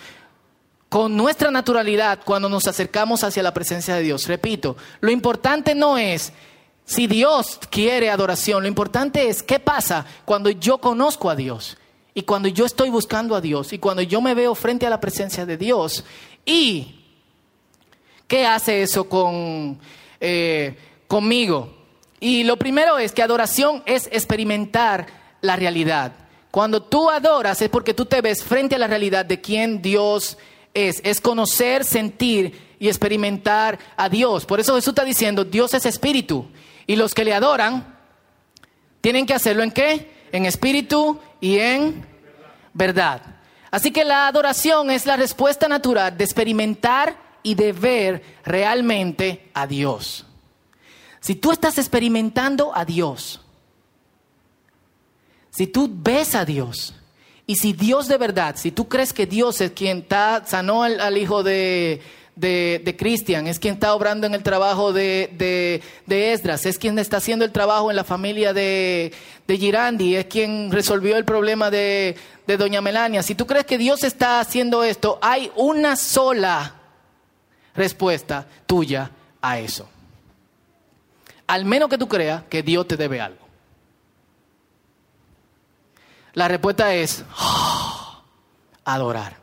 con 0.88 1.16
nuestra 1.16 1.50
naturalidad 1.50 2.20
cuando 2.24 2.48
nos 2.48 2.66
acercamos 2.66 3.22
hacia 3.22 3.42
la 3.42 3.54
presencia 3.54 3.94
de 3.94 4.02
Dios. 4.02 4.26
Repito, 4.26 4.76
lo 5.00 5.10
importante 5.10 5.74
no 5.74 5.98
es 5.98 6.32
si 6.86 7.06
Dios 7.06 7.60
quiere 7.70 8.10
adoración, 8.10 8.62
lo 8.62 8.68
importante 8.68 9.28
es 9.28 9.42
qué 9.42 9.60
pasa 9.60 10.04
cuando 10.24 10.50
yo 10.50 10.78
conozco 10.78 11.30
a 11.30 11.36
Dios 11.36 11.76
y 12.14 12.22
cuando 12.22 12.48
yo 12.48 12.64
estoy 12.64 12.90
buscando 12.90 13.36
a 13.36 13.40
Dios 13.40 13.72
y 13.72 13.78
cuando 13.78 14.02
yo 14.02 14.20
me 14.20 14.34
veo 14.34 14.54
frente 14.54 14.86
a 14.86 14.90
la 14.90 15.00
presencia 15.00 15.46
de 15.46 15.56
Dios 15.56 16.02
y 16.44 16.99
¿Qué 18.30 18.46
hace 18.46 18.82
eso 18.82 19.08
con, 19.08 19.76
eh, 20.20 20.76
conmigo? 21.08 21.74
Y 22.20 22.44
lo 22.44 22.56
primero 22.56 22.96
es 22.96 23.10
que 23.10 23.24
adoración 23.24 23.82
es 23.86 24.08
experimentar 24.12 25.08
la 25.40 25.56
realidad. 25.56 26.12
Cuando 26.52 26.80
tú 26.80 27.10
adoras 27.10 27.60
es 27.60 27.68
porque 27.68 27.92
tú 27.92 28.04
te 28.04 28.20
ves 28.20 28.44
frente 28.44 28.76
a 28.76 28.78
la 28.78 28.86
realidad 28.86 29.24
de 29.24 29.40
quién 29.40 29.82
Dios 29.82 30.38
es. 30.74 31.00
Es 31.02 31.20
conocer, 31.20 31.82
sentir 31.82 32.76
y 32.78 32.86
experimentar 32.86 33.80
a 33.96 34.08
Dios. 34.08 34.46
Por 34.46 34.60
eso 34.60 34.76
Jesús 34.76 34.90
está 34.90 35.04
diciendo, 35.04 35.42
Dios 35.44 35.74
es 35.74 35.84
espíritu. 35.84 36.46
Y 36.86 36.94
los 36.94 37.14
que 37.14 37.24
le 37.24 37.34
adoran 37.34 37.98
tienen 39.00 39.26
que 39.26 39.34
hacerlo 39.34 39.64
en 39.64 39.72
qué? 39.72 40.08
En 40.30 40.46
espíritu 40.46 41.18
y 41.40 41.58
en 41.58 42.06
verdad. 42.74 43.22
Así 43.72 43.90
que 43.90 44.04
la 44.04 44.28
adoración 44.28 44.88
es 44.92 45.04
la 45.04 45.16
respuesta 45.16 45.66
natural 45.66 46.16
de 46.16 46.22
experimentar 46.22 47.29
y 47.42 47.54
de 47.54 47.72
ver 47.72 48.22
realmente 48.44 49.48
a 49.54 49.66
Dios. 49.66 50.26
Si 51.20 51.34
tú 51.34 51.52
estás 51.52 51.78
experimentando 51.78 52.72
a 52.74 52.84
Dios, 52.84 53.40
si 55.50 55.66
tú 55.66 55.90
ves 55.92 56.34
a 56.34 56.44
Dios, 56.44 56.94
y 57.46 57.56
si 57.56 57.72
Dios 57.72 58.06
de 58.06 58.16
verdad, 58.16 58.54
si 58.56 58.70
tú 58.70 58.88
crees 58.88 59.12
que 59.12 59.26
Dios 59.26 59.60
es 59.60 59.72
quien 59.72 60.06
sanó 60.46 60.84
al, 60.84 61.18
hijo 61.18 61.42
de, 61.42 62.00
de, 62.36 62.96
Cristian, 62.96 63.48
es 63.48 63.58
quien 63.58 63.74
está 63.74 63.92
obrando 63.92 64.26
en 64.26 64.34
el 64.34 64.42
trabajo 64.44 64.92
de, 64.92 65.82
de, 66.06 66.32
Esdras, 66.32 66.64
es 66.64 66.78
quien 66.78 66.98
está 66.98 67.16
haciendo 67.16 67.44
el 67.44 67.50
trabajo 67.50 67.90
en 67.90 67.96
la 67.96 68.04
familia 68.04 68.52
de, 68.52 69.12
de 69.48 69.56
Girandi, 69.58 70.14
es 70.14 70.26
quien 70.26 70.70
resolvió 70.70 71.16
el 71.16 71.24
problema 71.24 71.70
de, 71.70 72.16
de 72.46 72.56
Doña 72.56 72.80
Melania. 72.80 73.22
Si 73.22 73.34
tú 73.34 73.46
crees 73.46 73.66
que 73.66 73.78
Dios 73.78 74.04
está 74.04 74.40
haciendo 74.40 74.84
esto, 74.84 75.18
hay 75.20 75.50
una 75.56 75.96
sola 75.96 76.79
respuesta 77.80 78.46
tuya 78.66 79.10
a 79.40 79.58
eso. 79.58 79.88
Al 81.46 81.64
menos 81.64 81.88
que 81.88 81.96
tú 81.96 82.06
creas 82.06 82.44
que 82.44 82.62
Dios 82.62 82.86
te 82.86 82.96
debe 82.96 83.20
algo. 83.20 83.48
La 86.34 86.46
respuesta 86.46 86.94
es 86.94 87.24
adorar. 88.84 89.40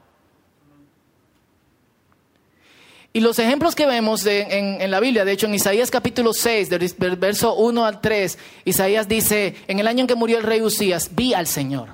Y 3.12 3.20
los 3.20 3.40
ejemplos 3.40 3.74
que 3.74 3.88
vemos 3.88 4.24
en, 4.28 4.80
en, 4.80 4.92
la 4.92 5.00
Biblia, 5.00 5.26
de 5.26 5.32
hecho 5.32 5.48
en 5.48 5.56
Isaías 5.56 5.90
capítulo 5.90 6.34
6, 6.34 6.70
del, 6.70 7.16
verso 7.16 7.56
1 7.56 7.86
al 7.86 8.00
3, 8.00 8.38
Isaías 8.64 9.08
dice, 9.08 9.56
en 9.68 9.80
el 9.80 9.88
año 9.88 10.02
en 10.02 10.08
que 10.08 10.14
murió 10.14 10.38
el 10.38 10.44
rey 10.44 10.62
Usías, 10.62 11.16
vi 11.16 11.34
al 11.34 11.48
Señor. 11.48 11.90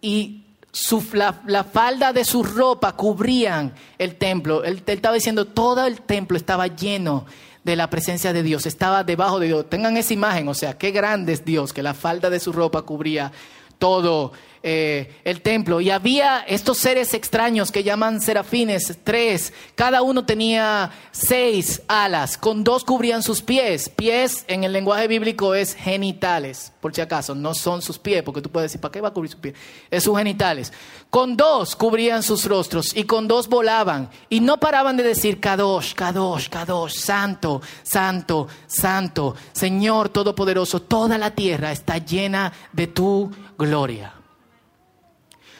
Y 0.00 0.43
su, 0.74 1.04
la, 1.12 1.62
falda 1.62 2.12
de 2.12 2.24
su 2.24 2.42
ropa 2.42 2.96
cubrían 2.96 3.72
el 3.96 4.16
templo. 4.16 4.64
Él, 4.64 4.82
él 4.84 4.94
estaba 4.96 5.14
diciendo, 5.14 5.46
todo 5.46 5.86
el 5.86 6.00
templo 6.00 6.36
estaba 6.36 6.66
lleno 6.66 7.26
de 7.62 7.76
la 7.76 7.88
presencia 7.88 8.32
de 8.32 8.42
Dios, 8.42 8.66
estaba 8.66 9.04
debajo 9.04 9.38
de 9.38 9.46
Dios. 9.46 9.70
Tengan 9.70 9.96
esa 9.96 10.12
imagen, 10.12 10.48
o 10.48 10.54
sea, 10.54 10.76
qué 10.76 10.90
grande 10.90 11.32
es 11.32 11.44
Dios, 11.44 11.72
que 11.72 11.82
la 11.82 11.94
falda 11.94 12.28
de 12.28 12.40
su 12.40 12.52
ropa 12.52 12.82
cubría 12.82 13.30
todo 13.78 14.32
eh, 14.66 15.20
el 15.24 15.42
templo. 15.42 15.82
Y 15.82 15.90
había 15.90 16.40
estos 16.40 16.78
seres 16.78 17.12
extraños 17.12 17.70
que 17.70 17.84
llaman 17.84 18.22
serafines, 18.22 18.98
tres. 19.04 19.52
Cada 19.74 20.00
uno 20.00 20.24
tenía 20.24 20.90
seis 21.12 21.82
alas, 21.86 22.38
con 22.38 22.64
dos 22.64 22.82
cubrían 22.82 23.22
sus 23.22 23.42
pies. 23.42 23.90
Pies 23.90 24.46
en 24.48 24.64
el 24.64 24.72
lenguaje 24.72 25.06
bíblico 25.06 25.54
es 25.54 25.74
genitales, 25.74 26.72
por 26.80 26.94
si 26.94 27.02
acaso, 27.02 27.34
no 27.34 27.52
son 27.52 27.82
sus 27.82 27.98
pies, 27.98 28.22
porque 28.22 28.40
tú 28.40 28.48
puedes 28.48 28.70
decir, 28.70 28.80
¿para 28.80 28.90
qué 28.90 29.02
va 29.02 29.08
a 29.08 29.12
cubrir 29.12 29.32
sus 29.32 29.40
pies? 29.40 29.54
Es 29.90 30.02
sus 30.02 30.16
genitales. 30.16 30.72
Con 31.10 31.36
dos 31.36 31.76
cubrían 31.76 32.22
sus 32.22 32.46
rostros 32.46 32.96
y 32.96 33.04
con 33.04 33.28
dos 33.28 33.48
volaban. 33.48 34.08
Y 34.30 34.40
no 34.40 34.58
paraban 34.58 34.96
de 34.96 35.02
decir, 35.02 35.40
Kadosh, 35.40 35.92
Kadosh, 35.92 36.48
Kadosh, 36.48 36.94
Santo, 36.94 37.60
Santo, 37.82 38.48
Santo, 38.66 39.36
Señor 39.52 40.08
Todopoderoso, 40.08 40.80
toda 40.80 41.18
la 41.18 41.32
tierra 41.32 41.70
está 41.70 41.98
llena 41.98 42.50
de 42.72 42.86
tu 42.86 43.30
gloria. 43.58 44.23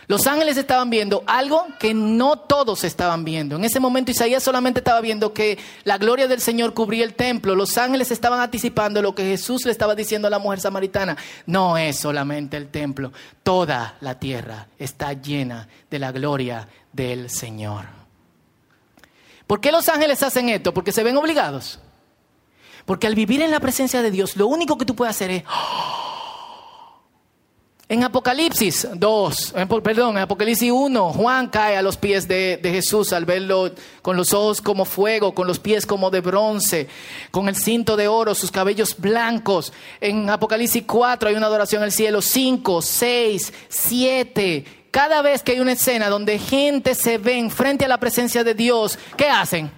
Los 0.07 0.27
ángeles 0.27 0.57
estaban 0.57 0.91
viendo 0.91 1.23
algo 1.27 1.67
que 1.79 1.95
no 1.95 2.37
todos 2.37 2.85
estaban 2.85 3.25
viendo. 3.25 3.57
En 3.57 3.65
ese 3.65 3.81
momento 3.81 4.11
Isaías 4.11 4.43
solamente 4.43 4.81
estaba 4.81 5.01
viendo 5.01 5.33
que 5.33 5.59
la 5.85 5.99
gloria 5.99 6.29
del 6.29 6.41
Señor 6.41 6.75
cubría 6.75 7.05
el 7.05 7.15
templo. 7.15 7.55
Los 7.55 7.79
ángeles 7.79 8.11
estaban 8.11 8.41
anticipando 8.41 9.01
lo 9.01 9.15
que 9.15 9.25
Jesús 9.25 9.65
le 9.65 9.73
estaba 9.73 9.95
diciendo 9.95 10.29
a 10.29 10.31
la 10.31 10.39
mujer 10.39 10.61
samaritana. 10.61 11.17
No 11.47 11.79
es 11.79 11.99
solamente 11.99 12.57
el 12.57 12.69
templo, 12.69 13.13
toda 13.43 13.97
la 14.01 14.19
tierra 14.19 14.69
está 14.79 15.13
llena 15.15 15.69
de 15.91 15.99
la 15.99 16.13
gloria 16.13 16.69
del 16.93 17.31
Señor. 17.31 17.87
¿Por 19.47 19.61
qué 19.61 19.73
los 19.73 19.89
ángeles 19.89 20.23
hacen 20.23 20.49
esto? 20.49 20.73
Porque 20.75 20.93
se 20.93 21.03
ven 21.03 21.17
obligados. 21.17 21.79
Porque 22.87 23.07
al 23.07 23.15
vivir 23.15 23.41
en 23.41 23.51
la 23.51 23.61
presencia 23.61 24.03
de 24.03 24.11
Dios, 24.11 24.37
lo 24.37 24.47
único 24.47 24.77
que 24.77 24.85
tú 24.85 24.95
puedes 24.95 25.15
hacer 25.15 25.31
es... 25.31 25.45
En 27.95 28.03
Apocalipsis 28.03 28.89
2, 28.93 29.55
perdón, 29.85 30.17
en 30.17 30.25
Apocalipsis 30.25 30.69
1, 30.69 31.13
Juan 31.13 31.47
cae 31.47 31.77
a 31.77 31.83
los 31.83 31.97
pies 31.97 32.27
de, 32.27 32.59
Jesús 32.61 33.13
al 33.13 33.25
verlo 33.25 33.71
con 34.03 34.17
los 34.17 34.35
ojos 34.35 34.61
como 34.61 34.85
fuego, 34.85 35.33
con 35.33 35.47
los 35.47 35.61
pies 35.61 35.87
como 35.87 36.11
de 36.11 36.21
bronce, 36.21 36.89
con 37.31 37.49
el 37.49 37.55
cinto 37.55 37.97
de 37.97 38.09
oro, 38.09 38.35
sus 38.35 38.51
cabellos 38.51 38.97
blancos. 38.99 39.73
En 40.01 40.29
Apocalipsis 40.29 40.83
4 40.85 41.29
hay 41.29 41.37
una 41.37 41.47
adoración 41.47 41.85
al 41.85 41.93
cielo, 41.93 42.21
5, 42.21 42.83
6, 42.83 43.53
7. 43.69 44.65
Cada 44.91 45.23
vez 45.23 45.45
que 45.45 45.53
hay 45.53 45.61
una 45.61 45.73
escena 45.75 46.09
donde 46.09 46.41
gente 46.41 46.97
se 46.97 47.19
ven 47.19 47.49
frente 47.49 47.85
a 47.85 47.89
la 47.89 48.01
presencia 48.01 48.43
de 48.43 48.55
Dios, 48.55 48.99
¿qué 49.17 49.29
hacen? 49.29 49.71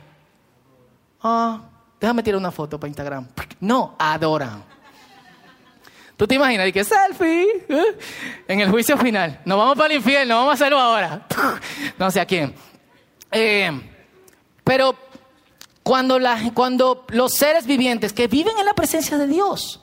Ah, 1.22 1.60
déjame 2.00 2.22
tirar 2.22 2.38
una 2.38 2.50
foto 2.50 2.80
para 2.80 2.88
Instagram. 2.88 3.28
No, 3.60 3.94
adoran. 3.98 4.75
¿Tú 6.16 6.26
te 6.26 6.34
imaginas? 6.34 6.66
Y 6.68 6.72
que 6.72 6.82
selfie 6.82 7.66
¿eh? 7.68 7.98
en 8.48 8.60
el 8.60 8.70
juicio 8.70 8.96
final. 8.96 9.40
Nos 9.44 9.58
vamos 9.58 9.76
para 9.76 9.92
el 9.92 9.98
infierno, 9.98 10.36
vamos 10.36 10.52
a 10.52 10.54
hacerlo 10.54 10.78
ahora. 10.78 11.26
no 11.98 12.10
sé 12.10 12.20
a 12.20 12.26
quién. 12.26 12.54
Eh, 13.30 13.70
pero 14.64 14.96
cuando, 15.82 16.18
cuando 16.54 17.04
los 17.08 17.34
seres 17.34 17.66
vivientes 17.66 18.12
que 18.14 18.28
viven 18.28 18.58
en 18.58 18.64
la 18.64 18.72
presencia 18.72 19.18
de 19.18 19.26
Dios, 19.26 19.82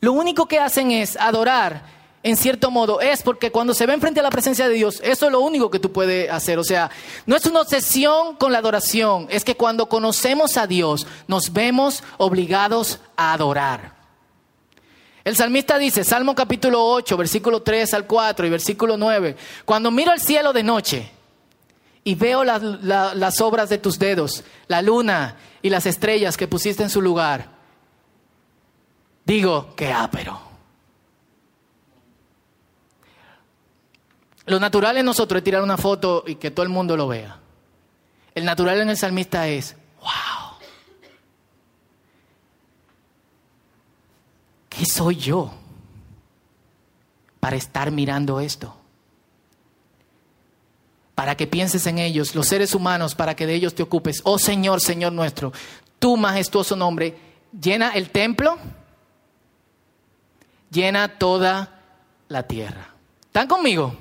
lo 0.00 0.12
único 0.12 0.46
que 0.46 0.60
hacen 0.60 0.92
es 0.92 1.16
adorar, 1.16 1.82
en 2.22 2.36
cierto 2.36 2.70
modo, 2.70 3.00
es 3.00 3.22
porque 3.22 3.50
cuando 3.50 3.74
se 3.74 3.84
ven 3.84 4.00
frente 4.00 4.20
a 4.20 4.22
la 4.22 4.30
presencia 4.30 4.68
de 4.68 4.74
Dios, 4.74 5.00
eso 5.02 5.26
es 5.26 5.32
lo 5.32 5.40
único 5.40 5.70
que 5.70 5.80
tú 5.80 5.90
puedes 5.90 6.30
hacer. 6.30 6.60
O 6.60 6.64
sea, 6.64 6.88
no 7.26 7.34
es 7.34 7.44
una 7.46 7.62
obsesión 7.62 8.36
con 8.36 8.52
la 8.52 8.58
adoración, 8.58 9.26
es 9.28 9.44
que 9.44 9.56
cuando 9.56 9.88
conocemos 9.88 10.56
a 10.56 10.68
Dios, 10.68 11.06
nos 11.26 11.52
vemos 11.52 12.04
obligados 12.18 13.00
a 13.16 13.32
adorar. 13.32 14.01
El 15.24 15.36
salmista 15.36 15.78
dice, 15.78 16.02
Salmo 16.02 16.34
capítulo 16.34 16.84
8, 16.84 17.16
versículo 17.16 17.62
3 17.62 17.94
al 17.94 18.06
4 18.06 18.46
y 18.46 18.50
versículo 18.50 18.96
9, 18.96 19.36
cuando 19.64 19.90
miro 19.90 20.10
al 20.10 20.20
cielo 20.20 20.52
de 20.52 20.64
noche 20.64 21.10
y 22.02 22.16
veo 22.16 22.42
las 22.42 23.40
obras 23.40 23.68
de 23.68 23.78
tus 23.78 23.98
dedos, 23.98 24.42
la 24.66 24.82
luna 24.82 25.36
y 25.62 25.70
las 25.70 25.86
estrellas 25.86 26.36
que 26.36 26.48
pusiste 26.48 26.82
en 26.82 26.90
su 26.90 27.00
lugar, 27.00 27.48
digo, 29.24 29.74
qué 29.76 29.92
ápero. 29.92 30.40
Lo 34.46 34.58
natural 34.58 34.96
en 34.98 35.06
nosotros 35.06 35.38
es 35.38 35.44
tirar 35.44 35.62
una 35.62 35.76
foto 35.76 36.24
y 36.26 36.34
que 36.34 36.50
todo 36.50 36.64
el 36.64 36.68
mundo 36.68 36.96
lo 36.96 37.06
vea. 37.06 37.38
El 38.34 38.44
natural 38.44 38.80
en 38.80 38.90
el 38.90 38.96
salmista 38.96 39.46
es, 39.46 39.76
wow. 40.00 40.31
¿Qué 44.76 44.86
soy 44.86 45.16
yo 45.16 45.52
para 47.40 47.56
estar 47.56 47.90
mirando 47.90 48.40
esto? 48.40 48.76
Para 51.14 51.36
que 51.36 51.46
pienses 51.46 51.86
en 51.86 51.98
ellos, 51.98 52.34
los 52.34 52.48
seres 52.48 52.74
humanos, 52.74 53.14
para 53.14 53.36
que 53.36 53.46
de 53.46 53.54
ellos 53.54 53.74
te 53.74 53.82
ocupes. 53.82 54.20
Oh 54.24 54.38
Señor, 54.38 54.80
Señor 54.80 55.12
nuestro, 55.12 55.52
tu 55.98 56.16
majestuoso 56.16 56.74
nombre 56.74 57.16
llena 57.60 57.90
el 57.90 58.10
templo, 58.10 58.58
llena 60.70 61.18
toda 61.18 61.80
la 62.28 62.44
tierra. 62.44 62.94
¿Están 63.26 63.46
conmigo? 63.46 63.94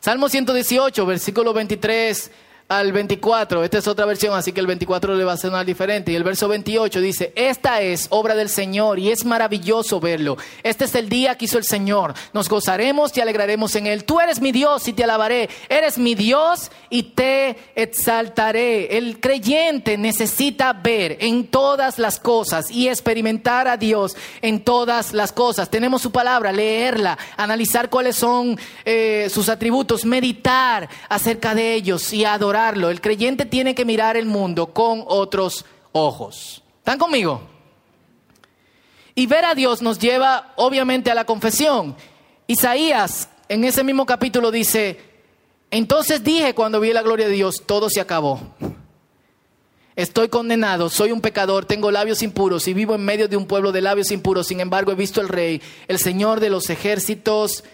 Salmo 0.00 0.28
118, 0.28 1.06
versículo 1.06 1.52
23 1.52 2.30
al 2.72 2.90
24. 2.90 3.64
Esta 3.64 3.78
es 3.78 3.86
otra 3.86 4.06
versión, 4.06 4.34
así 4.34 4.52
que 4.52 4.60
el 4.60 4.66
24 4.66 5.14
le 5.14 5.24
va 5.24 5.34
a 5.34 5.36
sonar 5.36 5.66
diferente. 5.66 6.10
Y 6.10 6.14
el 6.14 6.24
verso 6.24 6.48
28 6.48 7.00
dice, 7.02 7.32
esta 7.36 7.82
es 7.82 8.06
obra 8.08 8.34
del 8.34 8.48
Señor 8.48 8.98
y 8.98 9.10
es 9.10 9.26
maravilloso 9.26 10.00
verlo. 10.00 10.38
Este 10.62 10.86
es 10.86 10.94
el 10.94 11.10
día 11.10 11.36
que 11.36 11.44
hizo 11.44 11.58
el 11.58 11.64
Señor. 11.64 12.14
Nos 12.32 12.48
gozaremos 12.48 13.14
y 13.14 13.20
alegraremos 13.20 13.76
en 13.76 13.88
él. 13.88 14.04
Tú 14.04 14.20
eres 14.20 14.40
mi 14.40 14.52
Dios 14.52 14.88
y 14.88 14.94
te 14.94 15.04
alabaré. 15.04 15.50
Eres 15.68 15.98
mi 15.98 16.14
Dios 16.14 16.70
y 16.88 17.02
te 17.02 17.58
exaltaré. 17.74 18.96
El 18.96 19.20
creyente 19.20 19.98
necesita 19.98 20.72
ver 20.72 21.18
en 21.20 21.48
todas 21.48 21.98
las 21.98 22.18
cosas 22.18 22.70
y 22.70 22.88
experimentar 22.88 23.68
a 23.68 23.76
Dios 23.76 24.16
en 24.40 24.64
todas 24.64 25.12
las 25.12 25.32
cosas. 25.32 25.68
Tenemos 25.68 26.00
su 26.00 26.10
palabra, 26.10 26.52
leerla, 26.52 27.18
analizar 27.36 27.90
cuáles 27.90 28.16
son 28.16 28.58
eh, 28.86 29.28
sus 29.30 29.50
atributos, 29.50 30.06
meditar 30.06 30.88
acerca 31.10 31.54
de 31.54 31.74
ellos 31.74 32.14
y 32.14 32.24
adorar 32.24 32.61
el 32.70 33.00
creyente 33.00 33.44
tiene 33.44 33.74
que 33.74 33.84
mirar 33.84 34.16
el 34.16 34.26
mundo 34.26 34.68
con 34.68 35.04
otros 35.06 35.64
ojos. 35.92 36.62
¿Están 36.78 36.98
conmigo? 36.98 37.42
Y 39.14 39.26
ver 39.26 39.44
a 39.44 39.54
Dios 39.54 39.82
nos 39.82 39.98
lleva 39.98 40.52
obviamente 40.56 41.10
a 41.10 41.14
la 41.14 41.24
confesión. 41.24 41.94
Isaías 42.46 43.28
en 43.48 43.64
ese 43.64 43.84
mismo 43.84 44.06
capítulo 44.06 44.50
dice, 44.50 44.98
entonces 45.70 46.24
dije 46.24 46.54
cuando 46.54 46.80
vi 46.80 46.92
la 46.92 47.02
gloria 47.02 47.26
de 47.26 47.34
Dios, 47.34 47.64
todo 47.66 47.90
se 47.90 48.00
acabó. 48.00 48.40
Estoy 49.94 50.28
condenado, 50.28 50.88
soy 50.88 51.12
un 51.12 51.20
pecador, 51.20 51.66
tengo 51.66 51.90
labios 51.90 52.22
impuros 52.22 52.66
y 52.66 52.72
vivo 52.72 52.94
en 52.94 53.04
medio 53.04 53.28
de 53.28 53.36
un 53.36 53.46
pueblo 53.46 53.72
de 53.72 53.82
labios 53.82 54.10
impuros. 54.10 54.46
Sin 54.46 54.60
embargo, 54.60 54.92
he 54.92 54.94
visto 54.94 55.20
al 55.20 55.28
Rey, 55.28 55.60
el 55.86 55.98
Señor 55.98 56.40
de 56.40 56.48
los 56.48 56.70
ejércitos 56.70 57.64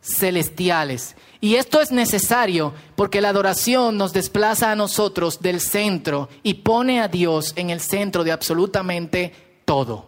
celestiales. 0.00 1.14
Y 1.40 1.54
esto 1.54 1.80
es 1.80 1.92
necesario 1.92 2.74
porque 2.96 3.20
la 3.20 3.28
adoración 3.28 3.96
nos 3.96 4.12
desplaza 4.12 4.72
a 4.72 4.76
nosotros 4.76 5.40
del 5.40 5.60
centro 5.60 6.28
y 6.42 6.54
pone 6.54 7.00
a 7.00 7.08
Dios 7.08 7.52
en 7.56 7.70
el 7.70 7.80
centro 7.80 8.24
de 8.24 8.32
absolutamente 8.32 9.32
todo. 9.64 10.06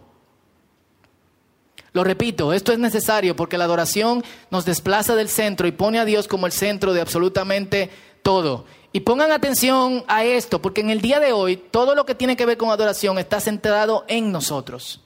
Lo 1.93 2.03
repito, 2.03 2.53
esto 2.53 2.71
es 2.71 2.79
necesario 2.79 3.35
porque 3.35 3.57
la 3.57 3.65
adoración 3.65 4.23
nos 4.49 4.65
desplaza 4.65 5.15
del 5.15 5.29
centro 5.29 5.67
y 5.67 5.71
pone 5.71 5.99
a 5.99 6.05
Dios 6.05 6.27
como 6.27 6.45
el 6.45 6.51
centro 6.51 6.93
de 6.93 7.01
absolutamente 7.01 7.89
todo. 8.23 8.65
Y 8.93 9.01
pongan 9.01 9.31
atención 9.31 10.03
a 10.07 10.25
esto, 10.25 10.61
porque 10.61 10.81
en 10.81 10.89
el 10.89 11.01
día 11.01 11.19
de 11.19 11.31
hoy 11.31 11.55
todo 11.55 11.95
lo 11.95 12.05
que 12.05 12.15
tiene 12.15 12.35
que 12.35 12.45
ver 12.45 12.57
con 12.57 12.71
adoración 12.71 13.17
está 13.19 13.39
centrado 13.39 14.03
en 14.07 14.31
nosotros. 14.31 15.01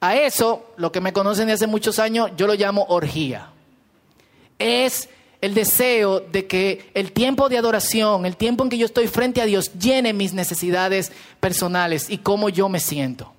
A 0.00 0.16
eso, 0.16 0.72
lo 0.76 0.90
que 0.90 1.02
me 1.02 1.12
conocen 1.12 1.46
de 1.46 1.52
hace 1.52 1.66
muchos 1.66 1.98
años, 1.98 2.30
yo 2.36 2.46
lo 2.46 2.54
llamo 2.54 2.86
orgía. 2.88 3.50
Es 4.58 5.10
el 5.40 5.54
deseo 5.54 6.20
de 6.20 6.46
que 6.46 6.90
el 6.94 7.12
tiempo 7.12 7.48
de 7.48 7.58
adoración, 7.58 8.26
el 8.26 8.36
tiempo 8.36 8.64
en 8.64 8.70
que 8.70 8.78
yo 8.78 8.86
estoy 8.86 9.08
frente 9.08 9.40
a 9.40 9.46
Dios, 9.46 9.72
llene 9.78 10.12
mis 10.12 10.34
necesidades 10.34 11.12
personales 11.40 12.10
y 12.10 12.18
cómo 12.18 12.48
yo 12.48 12.68
me 12.68 12.80
siento. 12.80 13.32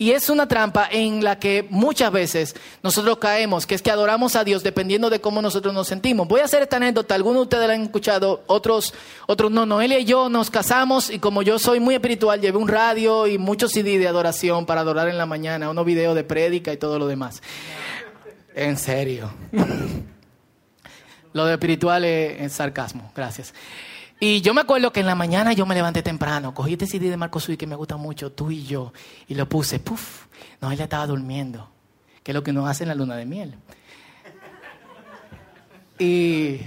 Y 0.00 0.12
es 0.12 0.30
una 0.30 0.46
trampa 0.46 0.88
en 0.92 1.24
la 1.24 1.40
que 1.40 1.66
muchas 1.70 2.12
veces 2.12 2.54
nosotros 2.84 3.18
caemos, 3.18 3.66
que 3.66 3.74
es 3.74 3.82
que 3.82 3.90
adoramos 3.90 4.36
a 4.36 4.44
Dios 4.44 4.62
dependiendo 4.62 5.10
de 5.10 5.20
cómo 5.20 5.42
nosotros 5.42 5.74
nos 5.74 5.88
sentimos. 5.88 6.28
Voy 6.28 6.40
a 6.40 6.44
hacer 6.44 6.62
esta 6.62 6.76
anécdota, 6.76 7.16
algunos 7.16 7.40
de 7.40 7.42
ustedes 7.42 7.66
la 7.66 7.74
han 7.74 7.82
escuchado, 7.82 8.44
otros, 8.46 8.94
otros 9.26 9.50
no. 9.50 9.66
Noelia 9.66 9.98
y 9.98 10.04
yo 10.04 10.28
nos 10.28 10.52
casamos 10.52 11.10
y 11.10 11.18
como 11.18 11.42
yo 11.42 11.58
soy 11.58 11.80
muy 11.80 11.96
espiritual, 11.96 12.40
llevé 12.40 12.58
un 12.58 12.68
radio 12.68 13.26
y 13.26 13.38
muchos 13.38 13.72
CD 13.72 13.98
de 13.98 14.06
adoración 14.06 14.66
para 14.66 14.82
adorar 14.82 15.08
en 15.08 15.18
la 15.18 15.26
mañana, 15.26 15.68
unos 15.68 15.84
videos 15.84 16.14
de 16.14 16.22
prédica 16.22 16.72
y 16.72 16.76
todo 16.76 17.00
lo 17.00 17.08
demás. 17.08 17.42
En 18.58 18.76
serio. 18.76 19.30
lo 21.32 21.46
de 21.46 21.52
espiritual 21.52 22.04
es, 22.04 22.52
sarcasmo, 22.52 23.12
gracias. 23.14 23.54
Y 24.18 24.40
yo 24.40 24.52
me 24.52 24.62
acuerdo 24.62 24.92
que 24.92 24.98
en 24.98 25.06
la 25.06 25.14
mañana 25.14 25.52
yo 25.52 25.64
me 25.64 25.76
levanté 25.76 26.02
temprano, 26.02 26.52
cogí 26.54 26.72
este 26.72 26.88
CD 26.88 27.08
de 27.08 27.16
Marco 27.16 27.38
Sui 27.38 27.56
que 27.56 27.68
me 27.68 27.76
gusta 27.76 27.96
mucho, 27.96 28.32
tú 28.32 28.50
y 28.50 28.64
yo, 28.64 28.92
y 29.28 29.36
lo 29.36 29.48
puse, 29.48 29.78
puff, 29.78 30.26
no, 30.60 30.72
ella 30.72 30.84
estaba 30.84 31.06
durmiendo, 31.06 31.70
que 32.24 32.32
es 32.32 32.34
lo 32.34 32.42
que 32.42 32.52
nos 32.52 32.68
hace 32.68 32.82
en 32.82 32.88
la 32.88 32.96
luna 32.96 33.14
de 33.14 33.26
miel. 33.26 33.54
Y 36.00 36.58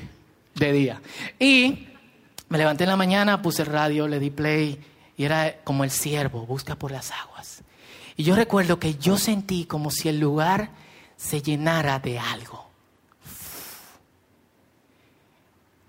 de 0.55 0.71
día. 0.71 1.01
Y 1.39 1.87
me 2.47 2.57
levanté 2.57 2.85
en 2.85 2.89
la 2.91 2.95
mañana, 2.95 3.41
puse 3.41 3.63
el 3.63 3.67
radio, 3.67 4.07
le 4.07 4.19
di 4.19 4.29
play, 4.29 4.79
y 5.17 5.25
era 5.25 5.57
como 5.65 5.83
el 5.83 5.91
siervo, 5.91 6.45
busca 6.45 6.77
por 6.77 6.91
las 6.91 7.11
aguas. 7.11 7.63
Y 8.15 8.23
yo 8.23 8.37
recuerdo 8.37 8.79
que 8.79 8.95
yo 8.95 9.17
sentí 9.17 9.65
como 9.65 9.91
si 9.91 10.07
el 10.07 10.21
lugar 10.21 10.69
se 11.21 11.41
llenara 11.41 11.99
de 11.99 12.19
algo. 12.19 12.71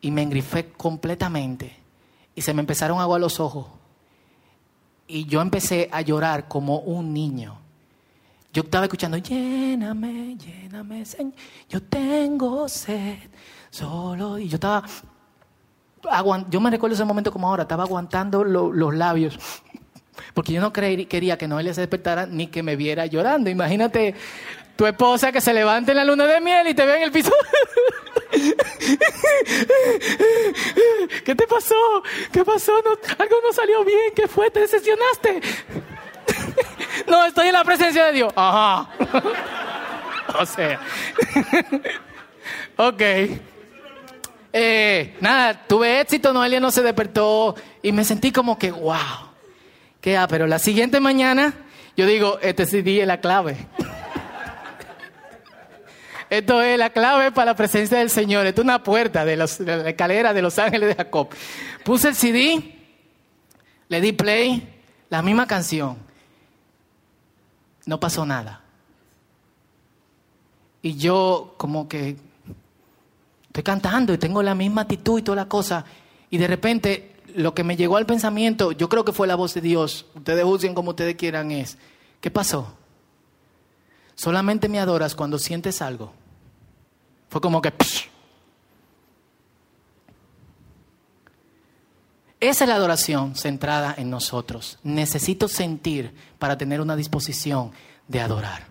y 0.02 0.10
me 0.10 0.22
engrifé 0.22 0.68
completamente 0.72 1.74
y 2.34 2.42
se 2.42 2.52
me 2.52 2.60
empezaron 2.60 2.98
a 2.98 3.02
aguar 3.02 3.20
los 3.20 3.40
ojos 3.40 3.66
y 5.06 5.24
yo 5.24 5.40
empecé 5.40 5.88
a 5.92 6.00
llorar 6.00 6.48
como 6.48 6.78
un 6.80 7.14
niño. 7.14 7.58
Yo 8.52 8.62
estaba 8.62 8.84
escuchando, 8.84 9.16
lléname, 9.16 10.36
lléname, 10.36 11.04
yo 11.68 11.82
tengo 11.82 12.68
sed, 12.68 13.18
solo. 13.70 14.38
Y 14.38 14.48
yo 14.48 14.56
estaba, 14.56 14.84
yo 16.50 16.60
me 16.60 16.70
recuerdo 16.70 16.94
ese 16.94 17.04
momento 17.04 17.32
como 17.32 17.48
ahora, 17.48 17.62
estaba 17.62 17.84
aguantando 17.84 18.44
los 18.44 18.94
labios, 18.94 19.38
porque 20.34 20.52
yo 20.52 20.60
no 20.60 20.72
quería 20.72 21.38
que 21.38 21.48
Noelia 21.48 21.74
se 21.74 21.82
despertara 21.82 22.26
ni 22.26 22.48
que 22.48 22.62
me 22.62 22.76
viera 22.76 23.06
llorando. 23.06 23.50
Imagínate 23.50 24.14
tu 24.76 24.86
esposa 24.86 25.32
que 25.32 25.40
se 25.40 25.52
levante 25.52 25.92
en 25.92 25.98
la 25.98 26.04
luna 26.04 26.26
de 26.26 26.40
miel 26.40 26.68
y 26.68 26.74
te 26.74 26.84
ve 26.84 26.96
en 26.96 27.02
el 27.02 27.12
piso. 27.12 27.32
¿Qué 31.24 31.34
te 31.34 31.46
pasó? 31.46 32.02
¿Qué 32.32 32.44
pasó? 32.44 32.72
algo 33.18 33.36
no 33.44 33.52
salió 33.52 33.84
bien. 33.84 34.12
¿Qué 34.14 34.26
fue? 34.26 34.50
¿Te 34.50 34.60
decepcionaste? 34.60 35.40
no, 37.06 37.24
estoy 37.24 37.48
en 37.48 37.52
la 37.52 37.64
presencia 37.64 38.06
de 38.06 38.12
Dios. 38.12 38.32
Ajá. 38.34 38.88
o 40.38 40.46
sea. 40.46 40.80
ok. 42.76 43.02
Eh, 44.54 45.16
nada, 45.20 45.66
tuve 45.66 46.00
éxito, 46.00 46.32
Noelia 46.32 46.60
no 46.60 46.70
se 46.70 46.82
despertó 46.82 47.54
y 47.82 47.92
me 47.92 48.04
sentí 48.04 48.32
como 48.32 48.58
que, 48.58 48.70
wow. 48.70 49.30
¿Qué? 50.00 50.16
Ah, 50.16 50.26
pero 50.28 50.46
la 50.46 50.58
siguiente 50.58 51.00
mañana 51.00 51.54
yo 51.96 52.06
digo, 52.06 52.38
este 52.40 52.64
CD 52.64 53.02
es 53.02 53.06
la 53.06 53.20
clave. 53.20 53.56
Esto 56.32 56.62
es 56.62 56.78
la 56.78 56.88
clave 56.88 57.30
para 57.30 57.50
la 57.50 57.54
presencia 57.54 57.98
del 57.98 58.08
Señor. 58.08 58.46
Esto 58.46 58.62
es 58.62 58.64
una 58.64 58.82
puerta 58.82 59.22
de, 59.22 59.36
la 59.36 59.44
escalera 59.44 60.32
de 60.32 60.40
los 60.40 60.58
ángeles 60.58 60.88
de 60.88 60.94
Jacob. 60.94 61.28
Puse 61.84 62.08
el 62.08 62.14
CD, 62.14 62.74
le 63.90 64.00
di 64.00 64.12
play, 64.12 64.82
la 65.10 65.20
misma 65.20 65.46
canción. 65.46 65.98
No 67.84 68.00
pasó 68.00 68.24
nada. 68.24 68.62
Y 70.80 70.96
yo 70.96 71.52
como 71.58 71.86
que 71.86 72.16
estoy 73.48 73.62
cantando 73.62 74.14
y 74.14 74.16
tengo 74.16 74.42
la 74.42 74.54
misma 74.54 74.80
actitud 74.80 75.18
y 75.18 75.22
toda 75.22 75.36
la 75.36 75.48
cosa. 75.48 75.84
Y 76.30 76.38
de 76.38 76.46
repente 76.46 77.16
lo 77.34 77.52
que 77.52 77.62
me 77.62 77.76
llegó 77.76 77.98
al 77.98 78.06
pensamiento, 78.06 78.72
yo 78.72 78.88
creo 78.88 79.04
que 79.04 79.12
fue 79.12 79.26
la 79.26 79.34
voz 79.34 79.52
de 79.52 79.60
Dios. 79.60 80.06
Ustedes 80.14 80.44
juzguen 80.44 80.72
como 80.72 80.92
ustedes 80.92 81.14
quieran 81.16 81.50
es, 81.50 81.76
¿qué 82.22 82.30
pasó? 82.30 82.74
Solamente 84.14 84.70
me 84.70 84.78
adoras 84.78 85.14
cuando 85.14 85.38
sientes 85.38 85.82
algo. 85.82 86.21
Fue 87.32 87.40
como 87.40 87.62
que... 87.62 87.72
Esa 92.40 92.64
es 92.64 92.68
la 92.68 92.74
adoración 92.74 93.36
centrada 93.36 93.94
en 93.96 94.10
nosotros. 94.10 94.78
Necesito 94.82 95.48
sentir 95.48 96.12
para 96.38 96.58
tener 96.58 96.82
una 96.82 96.94
disposición 96.94 97.72
de 98.06 98.20
adorar. 98.20 98.66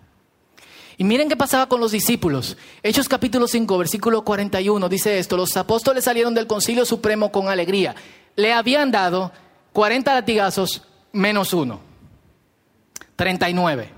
Y 0.96 1.04
miren 1.04 1.28
qué 1.28 1.36
pasaba 1.36 1.68
con 1.68 1.80
los 1.80 1.92
discípulos. 1.92 2.56
Hechos 2.84 3.10
capítulo 3.10 3.48
5, 3.48 3.80
versículo 3.80 4.24
41 4.24 4.90
dice 4.90 5.18
esto, 5.18 5.38
los 5.38 5.58
apóstoles 5.58 6.04
salieron 6.04 6.36
del 6.36 6.46
concilio 6.46 6.86
supremo 6.86 7.32
con 7.32 7.48
alegría. 7.48 7.96
Le 8.36 8.54
habían 8.54 8.92
dado 8.92 9.32
40 9.74 10.14
latigazos 10.14 10.84
menos 11.14 11.52
uno. 11.56 11.80
39. 13.16 13.90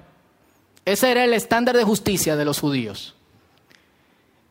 Ese 0.85 1.11
era 1.11 1.25
el 1.25 1.33
estándar 1.33 1.75
de 1.75 1.83
justicia 1.83 2.37
de 2.37 2.45
los 2.45 2.61
judíos. 2.61 3.13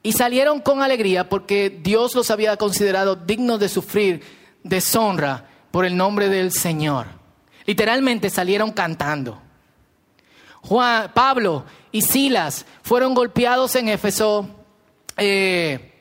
Y 0.03 0.13
salieron 0.13 0.61
con 0.61 0.83
alegría 0.83 1.29
porque 1.29 1.71
Dios 1.71 2.15
los 2.15 2.31
había 2.31 2.57
considerado 2.57 3.15
dignos 3.15 3.61
de 3.61 3.69
sufrir 3.69 4.23
deshonra 4.65 5.49
por 5.71 5.85
el 5.85 5.97
nombre 5.97 6.29
del 6.29 6.53
Señor. 6.53 7.07
Literalmente 7.67 8.29
salieron 8.29 8.73
cantando. 8.73 9.41
Juan, 10.63 11.11
Pablo 11.15 11.65
y 11.91 12.03
Silas 12.03 12.65
fueron 12.83 13.15
golpeados 13.15 13.75
en 13.77 13.89
Éfeso 13.89 14.49
eh, 15.17 15.93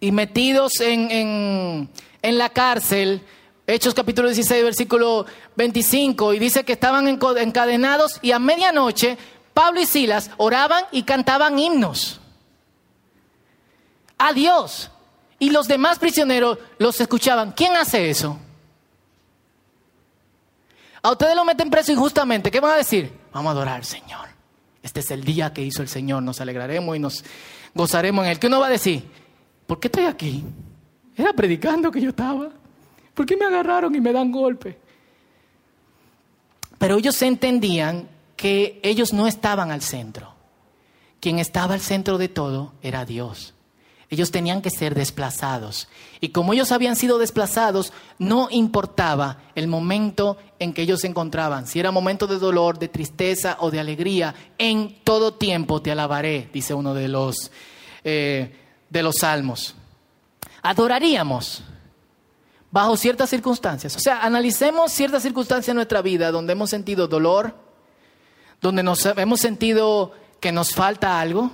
y 0.00 0.12
metidos 0.12 0.80
en, 0.80 1.88
en, 2.22 2.38
la 2.38 2.48
cárcel. 2.50 3.22
Hechos 3.66 3.94
capítulo 3.94 4.28
16, 4.28 4.64
versículo 4.64 5.26
25, 5.56 6.34
y 6.34 6.38
dice 6.38 6.64
que 6.64 6.72
estaban 6.72 7.06
encadenados 7.06 8.18
y 8.22 8.32
a 8.32 8.38
medianoche 8.38 9.18
Pablo 9.58 9.80
y 9.80 9.86
Silas 9.86 10.30
oraban 10.36 10.84
y 10.92 11.02
cantaban 11.02 11.58
himnos 11.58 12.20
a 14.16 14.32
Dios. 14.32 14.88
Y 15.40 15.50
los 15.50 15.66
demás 15.66 15.98
prisioneros 15.98 16.58
los 16.78 17.00
escuchaban. 17.00 17.50
¿Quién 17.50 17.74
hace 17.74 18.08
eso? 18.08 18.38
A 21.02 21.10
ustedes 21.10 21.34
lo 21.34 21.44
meten 21.44 21.70
preso 21.70 21.90
injustamente. 21.90 22.52
¿Qué 22.52 22.60
van 22.60 22.74
a 22.74 22.76
decir? 22.76 23.12
Vamos 23.32 23.48
a 23.48 23.50
adorar 23.50 23.84
Señor. 23.84 24.28
Este 24.80 25.00
es 25.00 25.10
el 25.10 25.24
día 25.24 25.52
que 25.52 25.64
hizo 25.64 25.82
el 25.82 25.88
Señor. 25.88 26.22
Nos 26.22 26.40
alegraremos 26.40 26.94
y 26.94 27.00
nos 27.00 27.24
gozaremos 27.74 28.26
en 28.26 28.30
él. 28.30 28.38
¿Qué 28.38 28.46
uno 28.46 28.60
va 28.60 28.68
a 28.68 28.70
decir? 28.70 29.10
¿Por 29.66 29.80
qué 29.80 29.88
estoy 29.88 30.04
aquí? 30.04 30.44
Era 31.16 31.32
predicando 31.32 31.90
que 31.90 32.00
yo 32.00 32.10
estaba. 32.10 32.50
¿Por 33.12 33.26
qué 33.26 33.36
me 33.36 33.46
agarraron 33.46 33.92
y 33.92 34.00
me 34.00 34.12
dan 34.12 34.30
golpe? 34.30 34.78
Pero 36.78 36.96
ellos 36.96 37.20
entendían 37.22 38.17
que 38.38 38.78
ellos 38.84 39.12
no 39.12 39.26
estaban 39.26 39.72
al 39.72 39.82
centro. 39.82 40.32
Quien 41.20 41.40
estaba 41.40 41.74
al 41.74 41.80
centro 41.80 42.16
de 42.16 42.28
todo 42.28 42.72
era 42.80 43.04
Dios. 43.04 43.52
Ellos 44.10 44.30
tenían 44.30 44.62
que 44.62 44.70
ser 44.70 44.94
desplazados. 44.94 45.88
Y 46.20 46.28
como 46.28 46.52
ellos 46.54 46.70
habían 46.70 46.94
sido 46.94 47.18
desplazados, 47.18 47.92
no 48.18 48.48
importaba 48.50 49.38
el 49.56 49.66
momento 49.66 50.38
en 50.60 50.72
que 50.72 50.82
ellos 50.82 51.00
se 51.00 51.08
encontraban. 51.08 51.66
Si 51.66 51.80
era 51.80 51.90
momento 51.90 52.28
de 52.28 52.38
dolor, 52.38 52.78
de 52.78 52.88
tristeza 52.88 53.56
o 53.60 53.72
de 53.72 53.80
alegría, 53.80 54.34
en 54.56 55.00
todo 55.02 55.34
tiempo 55.34 55.82
te 55.82 55.90
alabaré, 55.90 56.48
dice 56.52 56.72
uno 56.72 56.94
de 56.94 57.08
los, 57.08 57.50
eh, 58.04 58.54
de 58.88 59.02
los 59.02 59.16
salmos. 59.16 59.74
Adoraríamos 60.62 61.64
bajo 62.70 62.96
ciertas 62.96 63.28
circunstancias. 63.28 63.96
O 63.96 64.00
sea, 64.00 64.22
analicemos 64.22 64.92
ciertas 64.92 65.24
circunstancias 65.24 65.68
en 65.68 65.76
nuestra 65.76 66.02
vida 66.02 66.30
donde 66.30 66.52
hemos 66.52 66.70
sentido 66.70 67.08
dolor, 67.08 67.67
donde 68.60 68.82
nos 68.82 69.04
hemos 69.06 69.40
sentido 69.40 70.12
que 70.40 70.52
nos 70.52 70.74
falta 70.74 71.20
algo, 71.20 71.50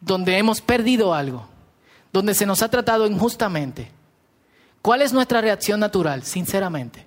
donde 0.00 0.38
hemos 0.38 0.60
perdido 0.60 1.14
algo, 1.14 1.48
donde 2.12 2.34
se 2.34 2.46
nos 2.46 2.62
ha 2.62 2.70
tratado 2.70 3.06
injustamente. 3.06 3.90
¿Cuál 4.82 5.02
es 5.02 5.12
nuestra 5.12 5.40
reacción 5.40 5.80
natural, 5.80 6.24
sinceramente? 6.24 7.06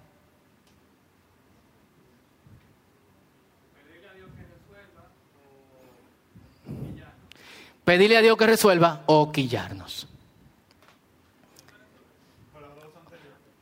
Pedirle 7.85 8.17
a 8.17 8.21
Dios 8.21 8.37
que 8.37 8.47
resuelva 8.47 9.03
o 9.05 9.31
quillarnos. 9.31 10.07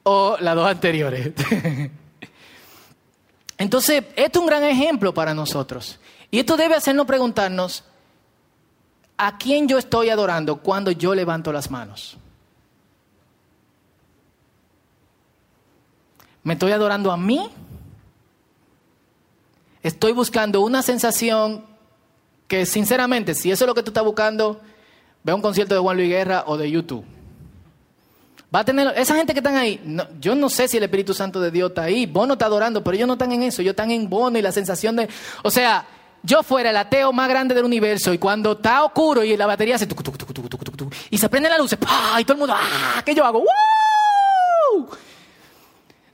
O 0.03 0.37
las 0.39 0.55
dos 0.55 0.67
anteriores. 0.67 1.33
Entonces, 3.57 4.03
esto 4.15 4.39
es 4.39 4.41
un 4.41 4.47
gran 4.47 4.63
ejemplo 4.63 5.13
para 5.13 5.33
nosotros. 5.33 5.99
Y 6.31 6.39
esto 6.39 6.57
debe 6.57 6.75
hacernos 6.75 7.05
preguntarnos, 7.05 7.83
¿a 9.17 9.37
quién 9.37 9.67
yo 9.67 9.77
estoy 9.77 10.09
adorando 10.09 10.57
cuando 10.57 10.91
yo 10.91 11.15
levanto 11.15 11.51
las 11.51 11.71
manos? 11.71 12.17
¿Me 16.43 16.53
estoy 16.53 16.71
adorando 16.71 17.11
a 17.11 17.17
mí 17.17 17.49
estoy 19.85 20.13
buscando 20.13 20.61
una 20.61 20.81
sensación 20.81 21.63
que 22.47 22.65
sinceramente, 22.65 23.35
si 23.35 23.51
eso 23.51 23.65
es 23.65 23.67
lo 23.67 23.75
que 23.75 23.83
tú 23.83 23.91
estás 23.91 24.03
buscando, 24.03 24.59
ve 25.23 25.31
un 25.31 25.43
concierto 25.43 25.75
de 25.75 25.79
Juan 25.79 25.97
Luis 25.97 26.09
Guerra 26.09 26.43
o 26.47 26.57
de 26.57 26.71
YouTube. 26.71 27.05
Va 28.55 28.61
a 28.61 28.63
tener, 28.63 28.93
esa 28.95 29.15
gente 29.15 29.33
que 29.33 29.39
están 29.39 29.57
ahí, 29.57 29.81
yo 30.21 30.33
no 30.33 30.49
sé 30.49 30.69
si 30.69 30.77
el 30.77 30.83
Espíritu 30.83 31.13
Santo 31.13 31.41
de 31.41 31.51
Dios 31.51 31.71
está 31.71 31.83
ahí, 31.83 32.05
Bono 32.05 32.33
está 32.33 32.45
adorando, 32.45 32.81
pero 32.81 32.95
ellos 32.95 33.05
no 33.05 33.15
están 33.15 33.33
en 33.33 33.43
eso, 33.43 33.61
ellos 33.61 33.73
están 33.73 33.91
en 33.91 34.09
Bono 34.09 34.39
y 34.39 34.41
la 34.41 34.53
sensación 34.53 34.95
de, 34.95 35.09
o 35.43 35.51
sea, 35.51 35.85
yo 36.23 36.41
fuera 36.41 36.69
el 36.69 36.77
ateo 36.77 37.11
más 37.11 37.27
grande 37.27 37.53
del 37.53 37.65
universo 37.65 38.13
y 38.13 38.17
cuando 38.17 38.53
está 38.53 38.85
oscuro 38.85 39.25
y 39.25 39.35
la 39.35 39.45
batería 39.45 39.77
se 39.77 39.85
y 41.09 41.17
se 41.17 41.27
prende 41.27 41.49
la 41.49 41.57
luz 41.57 41.73
y 41.73 42.23
todo 42.23 42.33
el 42.33 42.39
mundo, 42.39 42.55
¡ah! 42.57 43.01
¿Qué 43.05 43.13
yo 43.13 43.25
hago? 43.25 43.43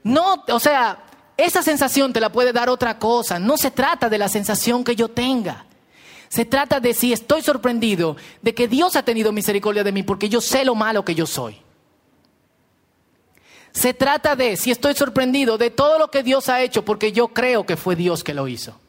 No, 0.01 0.43
o 0.47 0.59
sea, 0.59 0.97
esa 1.37 1.61
sensación 1.61 2.11
te 2.11 2.19
la 2.19 2.31
puede 2.31 2.51
dar 2.53 2.69
otra 2.69 2.97
cosa. 2.97 3.37
No 3.37 3.55
se 3.55 3.69
trata 3.69 4.09
de 4.09 4.17
la 4.17 4.29
sensación 4.29 4.83
que 4.83 4.95
yo 4.95 5.09
tenga. 5.09 5.65
Se 6.27 6.45
trata 6.45 6.79
de 6.79 6.95
si 6.95 7.13
estoy 7.13 7.43
sorprendido 7.43 8.15
de 8.41 8.55
que 8.55 8.67
Dios 8.67 8.95
ha 8.95 9.03
tenido 9.03 9.31
misericordia 9.31 9.83
de 9.83 9.91
mí 9.91 10.01
porque 10.01 10.27
yo 10.27 10.41
sé 10.41 10.65
lo 10.65 10.73
malo 10.73 11.05
que 11.05 11.13
yo 11.13 11.27
soy. 11.27 11.61
Se 13.71 13.93
trata 13.93 14.35
de 14.35 14.57
si 14.57 14.71
estoy 14.71 14.93
sorprendido 14.95 15.57
de 15.57 15.69
todo 15.69 15.97
lo 15.97 16.09
que 16.09 16.23
Dios 16.23 16.49
ha 16.49 16.61
hecho 16.61 16.83
porque 16.83 17.11
yo 17.11 17.29
creo 17.29 17.65
que 17.65 17.77
fue 17.77 17.95
Dios 17.95 18.23
que 18.23 18.33
lo 18.33 18.47
hizo. 18.47 18.79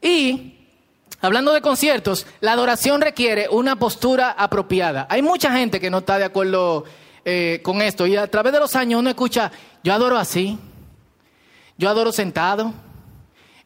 Y 0.00 0.68
hablando 1.20 1.52
de 1.52 1.60
conciertos, 1.60 2.26
la 2.40 2.52
adoración 2.52 3.00
requiere 3.00 3.48
una 3.48 3.76
postura 3.76 4.30
apropiada. 4.30 5.06
Hay 5.08 5.22
mucha 5.22 5.52
gente 5.52 5.80
que 5.80 5.90
no 5.90 5.98
está 5.98 6.18
de 6.18 6.24
acuerdo 6.24 6.84
eh, 7.24 7.60
con 7.62 7.80
esto 7.80 8.06
y 8.06 8.16
a 8.16 8.26
través 8.26 8.52
de 8.52 8.58
los 8.58 8.74
años 8.74 9.00
uno 9.00 9.10
escucha, 9.10 9.52
yo 9.84 9.94
adoro 9.94 10.18
así, 10.18 10.58
yo 11.78 11.88
adoro 11.88 12.12
sentado, 12.12 12.74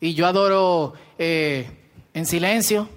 y 0.00 0.14
yo 0.14 0.26
adoro 0.26 0.94
eh, 1.18 1.68
en 2.14 2.26
silencio. 2.26 2.88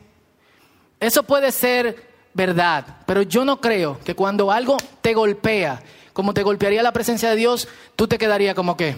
Eso 0.99 1.23
puede 1.23 1.52
ser 1.52 2.09
verdad, 2.33 2.97
pero 3.05 3.21
yo 3.21 3.45
no 3.45 3.59
creo 3.59 3.99
que 3.99 4.15
cuando 4.15 4.51
algo 4.51 4.77
te 5.01 5.13
golpea, 5.13 5.81
como 6.13 6.33
te 6.33 6.43
golpearía 6.43 6.83
la 6.83 6.91
presencia 6.91 7.29
de 7.29 7.35
Dios, 7.35 7.67
tú 7.95 8.07
te 8.07 8.17
quedarías 8.17 8.55
como 8.55 8.75
que... 8.75 8.95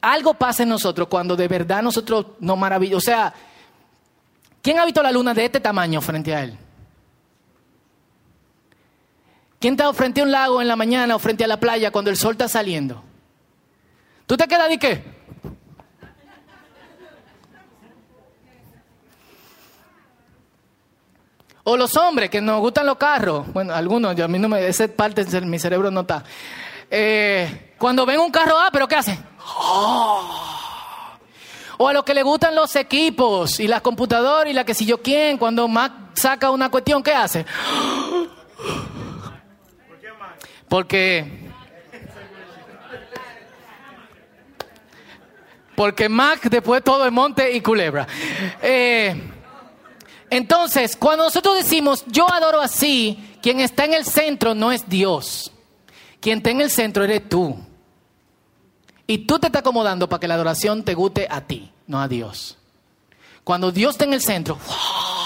Algo 0.00 0.34
pasa 0.34 0.62
en 0.62 0.68
nosotros 0.68 1.08
cuando 1.08 1.34
de 1.34 1.48
verdad 1.48 1.82
nosotros 1.82 2.26
nos 2.38 2.56
maravillamos. 2.56 3.02
O 3.02 3.04
sea, 3.04 3.34
¿quién 4.62 4.78
ha 4.78 4.84
visto 4.84 5.02
la 5.02 5.10
luna 5.10 5.34
de 5.34 5.44
este 5.44 5.58
tamaño 5.58 6.00
frente 6.00 6.34
a 6.34 6.44
él? 6.44 6.56
¿Quién 9.58 9.74
está 9.74 9.92
frente 9.92 10.20
a 10.20 10.24
un 10.24 10.30
lago 10.30 10.62
en 10.62 10.68
la 10.68 10.76
mañana 10.76 11.16
o 11.16 11.18
frente 11.18 11.42
a 11.42 11.48
la 11.48 11.58
playa 11.58 11.90
cuando 11.90 12.10
el 12.10 12.16
sol 12.16 12.32
está 12.32 12.46
saliendo? 12.46 13.02
¿Tú 14.26 14.36
te 14.36 14.46
quedas 14.46 14.68
de 14.68 14.78
qué? 14.78 15.17
O 21.70 21.76
los 21.76 21.94
hombres 21.98 22.30
que 22.30 22.40
nos 22.40 22.60
gustan 22.60 22.86
los 22.86 22.96
carros. 22.96 23.46
Bueno, 23.52 23.74
algunos, 23.74 24.16
yo 24.16 24.24
a 24.24 24.28
mí 24.28 24.38
no 24.38 24.48
me, 24.48 24.66
esa 24.66 24.88
parte 24.88 25.22
de 25.22 25.42
mi 25.42 25.58
cerebro 25.58 25.90
no 25.90 26.00
está. 26.00 26.24
Eh, 26.90 27.74
cuando 27.76 28.06
ven 28.06 28.20
un 28.20 28.30
carro, 28.30 28.58
ah, 28.58 28.70
pero 28.72 28.88
¿qué 28.88 28.96
hacen? 28.96 29.22
O 31.76 31.86
a 31.86 31.92
los 31.92 32.04
que 32.04 32.14
le 32.14 32.22
gustan 32.22 32.54
los 32.54 32.74
equipos 32.74 33.60
y 33.60 33.68
las 33.68 33.82
computadoras 33.82 34.50
y 34.50 34.54
la 34.54 34.64
que 34.64 34.72
si 34.72 34.86
yo 34.86 35.02
quién, 35.02 35.36
cuando 35.36 35.68
Mac 35.68 35.92
saca 36.14 36.50
una 36.50 36.70
cuestión, 36.70 37.02
¿qué 37.02 37.12
hace? 37.12 37.44
Porque 40.70 41.50
porque 45.76 46.08
Mac 46.08 46.48
después 46.48 46.82
todo 46.82 47.04
es 47.04 47.12
monte 47.12 47.52
y 47.52 47.60
culebra. 47.60 48.06
Eh, 48.62 49.34
entonces, 50.30 50.96
cuando 50.96 51.24
nosotros 51.24 51.56
decimos 51.56 52.04
yo 52.06 52.30
adoro 52.30 52.60
así, 52.60 53.36
quien 53.42 53.60
está 53.60 53.84
en 53.84 53.94
el 53.94 54.04
centro 54.04 54.54
no 54.54 54.72
es 54.72 54.88
Dios. 54.88 55.52
Quien 56.20 56.38
está 56.38 56.50
en 56.50 56.60
el 56.60 56.70
centro 56.70 57.04
eres 57.04 57.28
tú. 57.28 57.56
Y 59.06 59.18
tú 59.18 59.38
te 59.38 59.46
estás 59.46 59.60
acomodando 59.60 60.08
para 60.08 60.20
que 60.20 60.28
la 60.28 60.34
adoración 60.34 60.84
te 60.84 60.94
guste 60.94 61.26
a 61.30 61.40
ti, 61.42 61.70
no 61.86 62.00
a 62.00 62.08
Dios. 62.08 62.58
Cuando 63.44 63.72
Dios 63.72 63.92
está 63.92 64.04
en 64.04 64.12
el 64.12 64.20
centro, 64.20 64.58
¿Por 64.58 65.17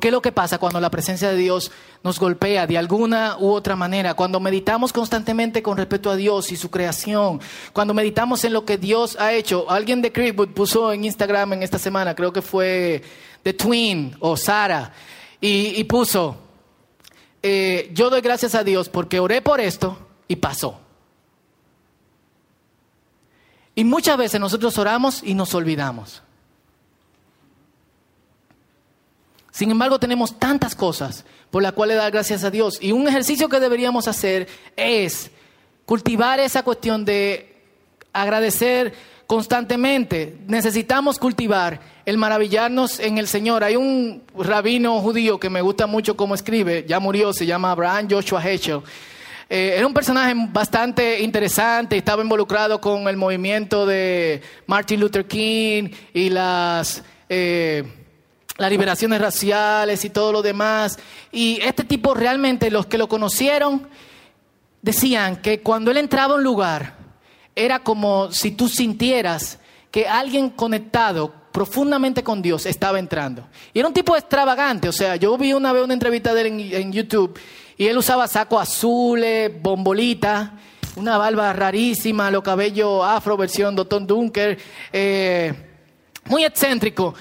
qué 0.00 0.10
lo 0.10 0.20
que 0.20 0.32
pasa 0.32 0.58
cuando 0.58 0.80
la 0.80 0.90
presencia 0.90 1.30
de 1.30 1.36
Dios 1.36 1.70
nos 2.02 2.18
golpea 2.18 2.66
de 2.66 2.76
alguna 2.76 3.36
u 3.38 3.52
otra 3.52 3.76
manera? 3.76 4.14
Cuando 4.14 4.40
meditamos 4.40 4.92
constantemente 4.92 5.62
con 5.62 5.76
respecto 5.76 6.10
a 6.10 6.16
Dios 6.16 6.50
y 6.50 6.56
su 6.56 6.70
creación, 6.70 7.40
cuando 7.72 7.94
meditamos 7.94 8.44
en 8.44 8.52
lo 8.52 8.64
que 8.64 8.78
Dios 8.78 9.16
ha 9.20 9.32
hecho. 9.32 9.70
Alguien 9.70 10.02
de 10.02 10.12
Creekwood 10.12 10.48
puso 10.48 10.92
en 10.92 11.04
Instagram 11.04 11.52
en 11.52 11.62
esta 11.62 11.78
semana, 11.78 12.16
creo 12.16 12.32
que 12.32 12.42
fue 12.42 13.02
The 13.44 13.52
Twin 13.52 14.16
o 14.18 14.36
Sara, 14.36 14.92
y, 15.40 15.84
puso, 15.84 16.36
eh, 17.40 17.90
yo 17.94 18.10
doy 18.10 18.20
gracias 18.20 18.56
a 18.56 18.64
Dios 18.64 18.88
porque 18.88 19.20
oré 19.20 19.40
por 19.40 19.60
esto 19.60 19.96
y 20.26 20.34
pasó. 20.34 20.80
Y 23.76 23.84
muchas 23.84 24.16
veces 24.16 24.40
nosotros 24.40 24.76
oramos 24.78 25.22
y 25.22 25.34
nos 25.34 25.54
olvidamos. 25.54 26.22
Sin 29.56 29.70
embargo, 29.70 29.98
tenemos 29.98 30.38
tantas 30.38 30.74
cosas 30.74 31.24
por 31.50 31.62
las 31.62 31.72
cuales 31.72 31.96
dar 31.96 32.12
gracias 32.12 32.44
a 32.44 32.50
Dios. 32.50 32.76
Y 32.78 32.92
un 32.92 33.08
ejercicio 33.08 33.48
que 33.48 33.58
deberíamos 33.58 34.06
hacer 34.06 34.48
es 34.76 35.30
cultivar 35.86 36.38
esa 36.40 36.62
cuestión 36.62 37.06
de 37.06 37.56
agradecer 38.12 38.92
constantemente. 39.26 40.36
Necesitamos 40.46 41.18
cultivar 41.18 41.80
el 42.04 42.18
maravillarnos 42.18 43.00
en 43.00 43.16
el 43.16 43.26
Señor. 43.28 43.64
Hay 43.64 43.76
un 43.76 44.24
rabino 44.38 45.00
judío 45.00 45.40
que 45.40 45.48
me 45.48 45.62
gusta 45.62 45.86
mucho 45.86 46.18
cómo 46.18 46.34
escribe, 46.34 46.84
ya 46.86 47.00
murió, 47.00 47.32
se 47.32 47.46
llama 47.46 47.70
Abraham 47.70 48.08
Joshua 48.10 48.46
Heschel. 48.46 48.82
Eh, 49.48 49.76
era 49.78 49.86
un 49.86 49.94
personaje 49.94 50.34
bastante 50.52 51.22
interesante, 51.22 51.96
estaba 51.96 52.22
involucrado 52.22 52.78
con 52.78 53.08
el 53.08 53.16
movimiento 53.16 53.86
de 53.86 54.42
Martin 54.66 55.00
Luther 55.00 55.24
King 55.26 55.88
y 56.12 56.28
las... 56.28 57.02
Eh, 57.30 58.02
las 58.56 58.70
liberaciones 58.70 59.20
raciales 59.20 60.04
y 60.04 60.10
todo 60.10 60.32
lo 60.32 60.42
demás. 60.42 60.98
Y 61.32 61.60
este 61.62 61.84
tipo 61.84 62.14
realmente, 62.14 62.70
los 62.70 62.86
que 62.86 62.98
lo 62.98 63.08
conocieron, 63.08 63.88
decían 64.82 65.36
que 65.36 65.60
cuando 65.60 65.90
él 65.90 65.98
entraba 65.98 66.34
a 66.34 66.36
un 66.36 66.44
lugar, 66.44 66.96
era 67.54 67.80
como 67.80 68.30
si 68.32 68.52
tú 68.52 68.68
sintieras 68.68 69.58
que 69.90 70.06
alguien 70.06 70.50
conectado 70.50 71.32
profundamente 71.50 72.22
con 72.22 72.42
Dios 72.42 72.66
estaba 72.66 72.98
entrando. 72.98 73.48
Y 73.72 73.78
era 73.78 73.88
un 73.88 73.94
tipo 73.94 74.14
extravagante, 74.14 74.90
o 74.90 74.92
sea, 74.92 75.16
yo 75.16 75.38
vi 75.38 75.54
una 75.54 75.72
vez 75.72 75.82
una 75.82 75.94
entrevista 75.94 76.34
de 76.34 76.40
él 76.42 76.74
en, 76.74 76.92
YouTube 76.92 77.38
y 77.78 77.86
él 77.86 77.96
usaba 77.96 78.28
saco 78.28 78.60
azules, 78.60 79.50
bombolita, 79.62 80.52
una 80.96 81.16
barba 81.16 81.52
rarísima, 81.54 82.30
los 82.30 82.42
cabellos 82.42 83.02
afro, 83.02 83.38
versión 83.38 83.74
Dotton 83.74 84.06
Dunker, 84.06 84.58
eh, 84.92 85.54
muy 86.26 86.44
excéntrico. 86.44 87.14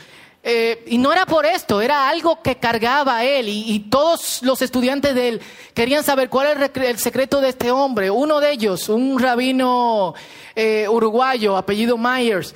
Eh, 0.47 0.83
y 0.85 0.99
no 0.99 1.11
era 1.11 1.25
por 1.25 1.43
esto, 1.43 1.81
era 1.81 2.07
algo 2.07 2.43
que 2.43 2.57
cargaba 2.57 3.17
a 3.17 3.23
él 3.25 3.49
y, 3.49 3.79
todos 3.89 4.43
los 4.43 4.61
estudiantes 4.61 5.15
de 5.15 5.29
él 5.29 5.41
querían 5.73 6.03
saber 6.03 6.29
cuál 6.29 6.45
era 6.45 6.87
el, 6.87 6.99
secreto 6.99 7.41
de 7.41 7.49
este 7.49 7.71
hombre. 7.71 8.11
Uno 8.11 8.39
de 8.39 8.51
ellos, 8.51 8.87
un 8.87 9.17
rabino 9.17 10.13
eh, 10.55 10.87
uruguayo, 10.87 11.57
apellido 11.57 11.97
Myers, 11.97 12.53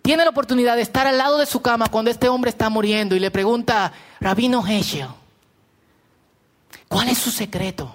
tiene 0.00 0.24
la 0.24 0.30
oportunidad 0.30 0.76
de 0.76 0.82
estar 0.82 1.06
al 1.06 1.18
lado 1.18 1.36
de 1.36 1.44
su 1.44 1.60
cama 1.60 1.88
cuando 1.90 2.10
este 2.10 2.26
hombre 2.30 2.48
está 2.48 2.70
muriendo 2.70 3.14
y 3.14 3.20
le 3.20 3.30
pregunta, 3.30 3.92
Rabino 4.18 4.66
Heschel, 4.66 5.08
¿cuál 6.88 7.10
es 7.10 7.18
su 7.18 7.30
secreto? 7.30 7.94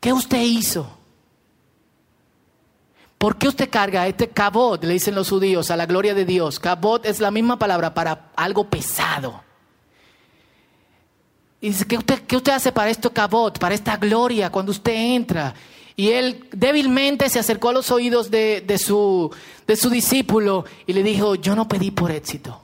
¿Qué 0.00 0.12
usted 0.12 0.40
hizo? 0.40 0.93
¿Por 3.24 3.38
qué 3.38 3.48
usted 3.48 3.70
carga 3.70 4.06
este 4.06 4.28
cabot? 4.28 4.84
Le 4.84 4.92
dicen 4.92 5.14
los 5.14 5.30
judíos 5.30 5.70
a 5.70 5.78
la 5.78 5.86
gloria 5.86 6.12
de 6.12 6.26
Dios. 6.26 6.60
Cabot 6.60 7.06
es 7.06 7.20
la 7.20 7.30
misma 7.30 7.58
palabra 7.58 7.94
para 7.94 8.30
algo 8.36 8.68
pesado. 8.68 9.42
Y 11.58 11.68
dice, 11.68 11.86
¿qué 11.86 11.96
usted, 11.96 12.20
qué 12.26 12.36
usted 12.36 12.52
hace 12.52 12.70
para 12.70 12.90
esto 12.90 13.14
cabot, 13.14 13.58
para 13.58 13.74
esta 13.74 13.96
gloria 13.96 14.50
cuando 14.50 14.72
usted 14.72 14.92
entra? 14.92 15.54
Y 15.96 16.10
él 16.10 16.50
débilmente 16.52 17.30
se 17.30 17.38
acercó 17.38 17.70
a 17.70 17.72
los 17.72 17.90
oídos 17.90 18.30
de, 18.30 18.76
su, 18.78 19.34
de 19.66 19.76
su 19.76 19.88
discípulo 19.88 20.66
y 20.86 20.92
le 20.92 21.02
dijo, 21.02 21.34
yo 21.34 21.56
no 21.56 21.66
pedí 21.66 21.92
por 21.92 22.10
éxito. 22.10 22.60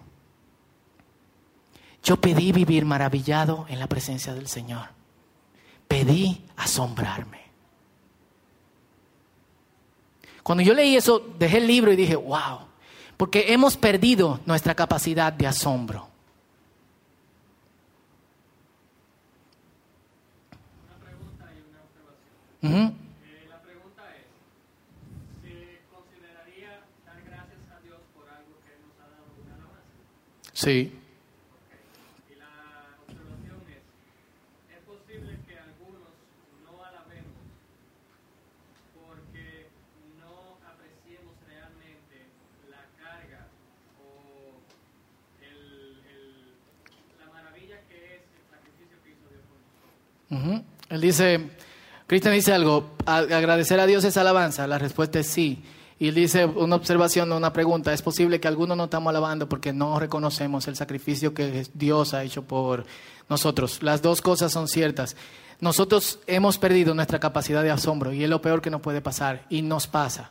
Yo 2.03 2.19
pedí 2.21 2.53
vivir 2.53 2.85
maravillado 2.85 3.65
en 3.71 3.79
la 3.79 3.87
presencia 3.87 4.35
del 4.35 4.47
Señor. 4.47 4.89
Pedí 5.89 6.45
asombrarme. 6.59 7.40
Cuando 10.51 10.65
yo 10.65 10.75
leí 10.75 10.97
eso, 10.97 11.25
dejé 11.39 11.59
el 11.59 11.69
libro 11.69 11.93
y 11.93 11.97
dije, 11.97 12.17
wow, 12.17 12.67
porque 13.17 13.53
hemos 13.53 13.77
perdido 13.77 14.41
nuestra 14.47 14.75
capacidad 14.75 15.33
de 15.33 15.47
asombro. 15.47 16.09
Una 20.89 20.97
pregunta 21.07 21.47
y 21.55 21.63
una 21.71 21.79
observación. 21.85 22.99
Eh, 23.23 23.47
la 23.49 23.63
pregunta 23.63 24.03
es, 24.17 24.27
¿se 25.41 25.79
consideraría 25.95 26.83
dar 27.07 27.23
gracias 27.23 27.61
a 27.71 27.81
Dios 27.85 28.01
por 28.13 28.29
algo 28.29 28.59
que 28.67 28.75
nos 28.83 28.99
ha 28.99 29.09
dado 29.09 29.31
una 29.47 29.55
Sí. 30.53 31.00
Él 50.89 51.01
dice, 51.01 51.51
Cristian 52.07 52.35
dice 52.35 52.53
algo, 52.53 52.91
"A- 53.07 53.19
agradecer 53.19 53.79
a 53.81 53.87
Dios 53.87 54.05
es 54.05 54.17
alabanza. 54.17 54.67
La 54.67 54.79
respuesta 54.79 55.19
es 55.21 55.27
sí. 55.27 55.63
Y 55.99 56.09
él 56.09 56.15
dice 56.15 56.47
una 56.47 56.77
observación, 56.77 57.31
una 57.31 57.53
pregunta, 57.53 57.93
es 57.93 58.01
posible 58.01 58.41
que 58.41 58.49
algunos 58.49 58.75
no 58.77 58.85
estamos 58.85 59.11
alabando 59.11 59.49
porque 59.49 59.73
no 59.73 60.01
reconocemos 60.01 60.67
el 60.67 60.75
sacrificio 60.77 61.35
que 61.35 61.67
Dios 61.75 62.15
ha 62.15 62.23
hecho 62.25 62.43
por 62.43 62.87
nosotros. 63.29 63.83
Las 63.83 64.01
dos 64.01 64.23
cosas 64.23 64.51
son 64.51 64.67
ciertas. 64.67 65.15
Nosotros 65.61 66.21
hemos 66.27 66.57
perdido 66.57 66.95
nuestra 66.95 67.19
capacidad 67.21 67.63
de 67.63 67.71
asombro 67.71 68.15
y 68.15 68.25
es 68.25 68.31
lo 68.31 68.41
peor 68.41 68.63
que 68.63 68.71
nos 68.71 68.81
puede 68.81 69.03
pasar 69.03 69.45
y 69.51 69.61
nos 69.61 69.87
pasa. 69.87 70.31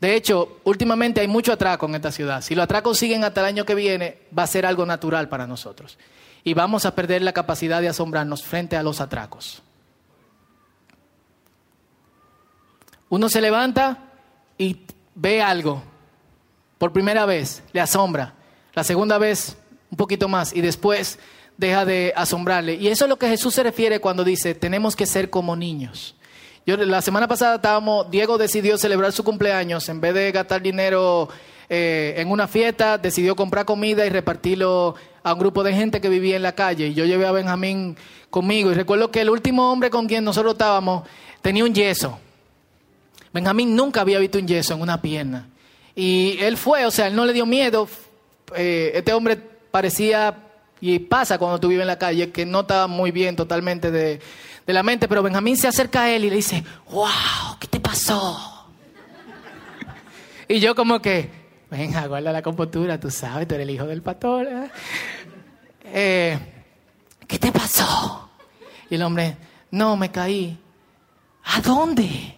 De 0.00 0.14
hecho, 0.14 0.60
últimamente 0.62 1.20
hay 1.20 1.26
mucho 1.26 1.52
atraco 1.52 1.86
en 1.86 1.96
esta 1.96 2.12
ciudad. 2.12 2.40
Si 2.40 2.54
los 2.54 2.62
atracos 2.62 2.96
siguen 2.96 3.24
hasta 3.24 3.40
el 3.40 3.46
año 3.48 3.64
que 3.64 3.74
viene, 3.74 4.18
va 4.38 4.44
a 4.44 4.46
ser 4.46 4.64
algo 4.66 4.86
natural 4.86 5.28
para 5.28 5.48
nosotros. 5.48 5.98
Y 6.44 6.54
vamos 6.54 6.86
a 6.86 6.94
perder 6.94 7.22
la 7.22 7.32
capacidad 7.32 7.80
de 7.80 7.88
asombrarnos 7.88 8.42
frente 8.42 8.76
a 8.76 8.82
los 8.82 9.00
atracos. 9.00 9.62
Uno 13.08 13.28
se 13.28 13.40
levanta 13.40 13.98
y 14.56 14.80
ve 15.14 15.42
algo 15.42 15.82
por 16.78 16.92
primera 16.92 17.26
vez, 17.26 17.62
le 17.72 17.80
asombra. 17.80 18.34
La 18.72 18.84
segunda 18.84 19.18
vez, 19.18 19.56
un 19.90 19.96
poquito 19.96 20.28
más. 20.28 20.54
Y 20.54 20.60
después 20.60 21.18
deja 21.56 21.84
de 21.84 22.12
asombrarle. 22.16 22.74
Y 22.74 22.88
eso 22.88 23.04
es 23.04 23.08
lo 23.08 23.18
que 23.18 23.28
Jesús 23.28 23.54
se 23.54 23.64
refiere 23.64 24.00
cuando 24.00 24.24
dice, 24.24 24.54
tenemos 24.54 24.94
que 24.94 25.04
ser 25.04 25.28
como 25.28 25.56
niños. 25.56 26.14
Yo, 26.64 26.76
la 26.76 27.02
semana 27.02 27.26
pasada 27.26 27.56
estábamos, 27.56 28.10
Diego 28.10 28.38
decidió 28.38 28.78
celebrar 28.78 29.12
su 29.12 29.24
cumpleaños, 29.24 29.88
en 29.88 30.00
vez 30.00 30.14
de 30.14 30.30
gastar 30.30 30.62
dinero 30.62 31.28
eh, 31.70 32.14
en 32.16 32.30
una 32.30 32.48
fiesta, 32.48 32.98
decidió 32.98 33.36
comprar 33.36 33.64
comida 33.64 34.06
y 34.06 34.10
repartirlo 34.10 34.94
a 35.22 35.34
un 35.34 35.38
grupo 35.38 35.62
de 35.62 35.74
gente 35.74 36.00
que 36.00 36.08
vivía 36.08 36.36
en 36.36 36.42
la 36.42 36.54
calle. 36.54 36.88
Y 36.88 36.94
yo 36.94 37.04
llevé 37.04 37.26
a 37.26 37.32
Benjamín 37.32 37.96
conmigo 38.30 38.70
y 38.70 38.74
recuerdo 38.74 39.10
que 39.10 39.20
el 39.20 39.30
último 39.30 39.70
hombre 39.70 39.90
con 39.90 40.06
quien 40.06 40.24
nosotros 40.24 40.54
estábamos 40.54 41.06
tenía 41.42 41.64
un 41.64 41.74
yeso. 41.74 42.18
Benjamín 43.32 43.76
nunca 43.76 44.00
había 44.00 44.18
visto 44.18 44.38
un 44.38 44.48
yeso 44.48 44.74
en 44.74 44.80
una 44.80 45.02
pierna. 45.02 45.48
Y 45.94 46.38
él 46.40 46.56
fue, 46.56 46.86
o 46.86 46.90
sea, 46.90 47.08
él 47.08 47.16
no 47.16 47.26
le 47.26 47.32
dio 47.32 47.44
miedo. 47.44 47.88
Eh, 48.56 48.92
este 48.94 49.12
hombre 49.12 49.36
parecía, 49.70 50.36
y 50.80 50.98
pasa 51.00 51.38
cuando 51.38 51.60
tú 51.60 51.68
vives 51.68 51.82
en 51.82 51.88
la 51.88 51.98
calle, 51.98 52.30
que 52.30 52.46
no 52.46 52.60
estaba 52.60 52.86
muy 52.86 53.10
bien 53.10 53.36
totalmente 53.36 53.90
de, 53.90 54.20
de 54.66 54.72
la 54.72 54.82
mente, 54.82 55.08
pero 55.08 55.22
Benjamín 55.22 55.56
se 55.56 55.68
acerca 55.68 56.02
a 56.02 56.10
él 56.10 56.24
y 56.24 56.30
le 56.30 56.36
dice, 56.36 56.64
wow, 56.90 57.58
¿qué 57.58 57.66
te 57.66 57.80
pasó? 57.80 58.66
Y 60.46 60.60
yo 60.60 60.74
como 60.74 61.00
que, 61.00 61.30
venga, 61.70 62.06
guarda 62.06 62.32
la 62.32 62.42
compostura, 62.42 62.98
tú 62.98 63.10
sabes, 63.10 63.46
tú 63.46 63.54
eres 63.54 63.68
el 63.68 63.74
hijo 63.74 63.86
del 63.86 64.02
pastor. 64.02 64.46
¿eh? 64.46 64.70
Eh, 65.84 66.38
¿Qué 67.26 67.38
te 67.38 67.52
pasó? 67.52 68.30
Y 68.90 68.94
el 68.94 69.02
hombre, 69.02 69.36
no, 69.70 69.96
me 69.96 70.10
caí. 70.10 70.58
¿A 71.44 71.60
dónde? 71.60 72.34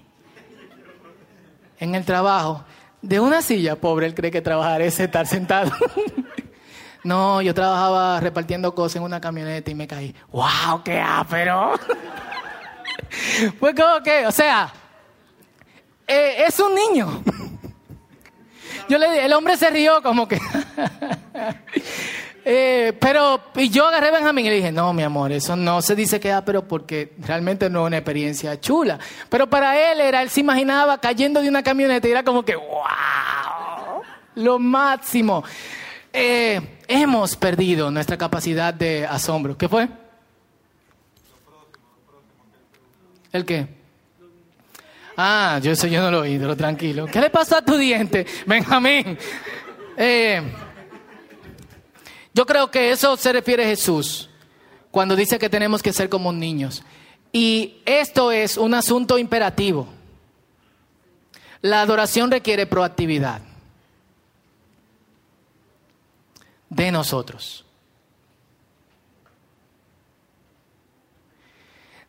En 1.79 1.95
el 1.95 2.05
trabajo. 2.05 2.65
De 3.03 3.19
una 3.19 3.41
silla, 3.41 3.77
pobre, 3.77 4.07
él 4.07 4.15
cree 4.15 4.31
que 4.31 4.43
trabajar 4.43 4.83
es 4.83 5.01
estar 5.01 5.27
sentado. 5.27 5.73
no, 7.05 7.41
yo 7.41 7.55
trabajaba 7.55 8.21
repartiendo 8.21 8.75
cosas 8.75 8.97
en 8.97 9.03
una 9.03 9.21
camioneta 9.21 9.71
y 9.71 9.75
me 9.75 9.87
caí. 9.87 10.15
¡Wow, 10.31 10.83
qué 10.85 11.01
ápero! 11.01 11.73
pues 13.59 13.75
como 13.75 14.03
que, 14.03 14.27
o 14.27 14.33
sea, 14.33 14.73
eh, 16.07 16.45
es 16.47 16.61
un 16.61 16.75
niño. 16.75 17.23
Yo 18.91 18.99
le, 18.99 19.25
el 19.25 19.33
hombre 19.33 19.57
se 19.57 19.71
rió 19.71 20.03
como 20.03 20.27
que... 20.27 20.39
Eh, 22.43 22.97
pero 22.99 23.39
y 23.57 23.69
yo 23.69 23.87
agarré 23.87 24.09
a 24.09 24.13
Benjamín 24.13 24.47
y 24.47 24.49
le 24.49 24.55
dije, 24.57 24.73
no, 24.73 24.95
mi 24.95 25.03
amor, 25.03 25.31
eso 25.31 25.55
no 25.57 25.83
se 25.83 25.95
dice 25.95 26.19
que 26.19 26.35
pero 26.45 26.67
porque 26.67 27.13
realmente 27.19 27.69
no 27.69 27.83
es 27.83 27.89
una 27.89 27.99
experiencia 27.99 28.59
chula. 28.59 28.99
Pero 29.29 29.49
para 29.49 29.93
él 29.93 30.01
era, 30.01 30.23
él 30.23 30.31
se 30.31 30.41
imaginaba 30.41 30.99
cayendo 30.99 31.43
de 31.43 31.51
una 31.51 31.63
camioneta 31.63 32.09
y 32.09 32.13
era 32.13 32.25
como 32.25 32.43
que, 32.43 32.57
wow, 32.57 34.03
lo 34.37 34.59
máximo. 34.59 35.45
Eh, 36.15 36.79
hemos 36.89 37.37
perdido 37.37 37.91
nuestra 37.91 38.17
capacidad 38.17 38.73
de 38.73 39.07
asombro. 39.07 39.59
¿Qué 39.59 39.69
fue? 39.69 39.87
¿El 43.33 43.45
qué? 43.45 43.80
Ah, 45.23 45.61
yo 45.63 45.73
eso 45.73 45.87
yo 45.87 46.01
no 46.01 46.11
lo 46.11 46.21
oí, 46.21 46.39
pero 46.39 46.57
tranquilo. 46.57 47.05
¿Qué 47.05 47.21
le 47.21 47.29
pasó 47.29 47.59
a 47.59 47.63
tu 47.63 47.77
diente, 47.77 48.25
Benjamín? 48.47 49.19
Eh, 49.95 50.41
yo 52.33 52.47
creo 52.47 52.71
que 52.71 52.91
eso 52.91 53.19
se 53.19 53.31
refiere 53.31 53.65
a 53.65 53.69
Jesús 53.69 54.31
cuando 54.91 55.15
dice 55.15 55.39
que 55.39 55.51
tenemos 55.51 55.83
que 55.83 55.93
ser 55.93 56.09
como 56.09 56.33
niños. 56.33 56.83
Y 57.33 57.83
esto 57.85 58.33
es 58.33 58.57
un 58.57 58.73
asunto 58.73 59.19
imperativo. 59.19 59.89
La 61.61 61.83
adoración 61.83 62.31
requiere 62.31 62.65
proactividad 62.65 63.43
de 66.71 66.91
nosotros. 66.93 67.67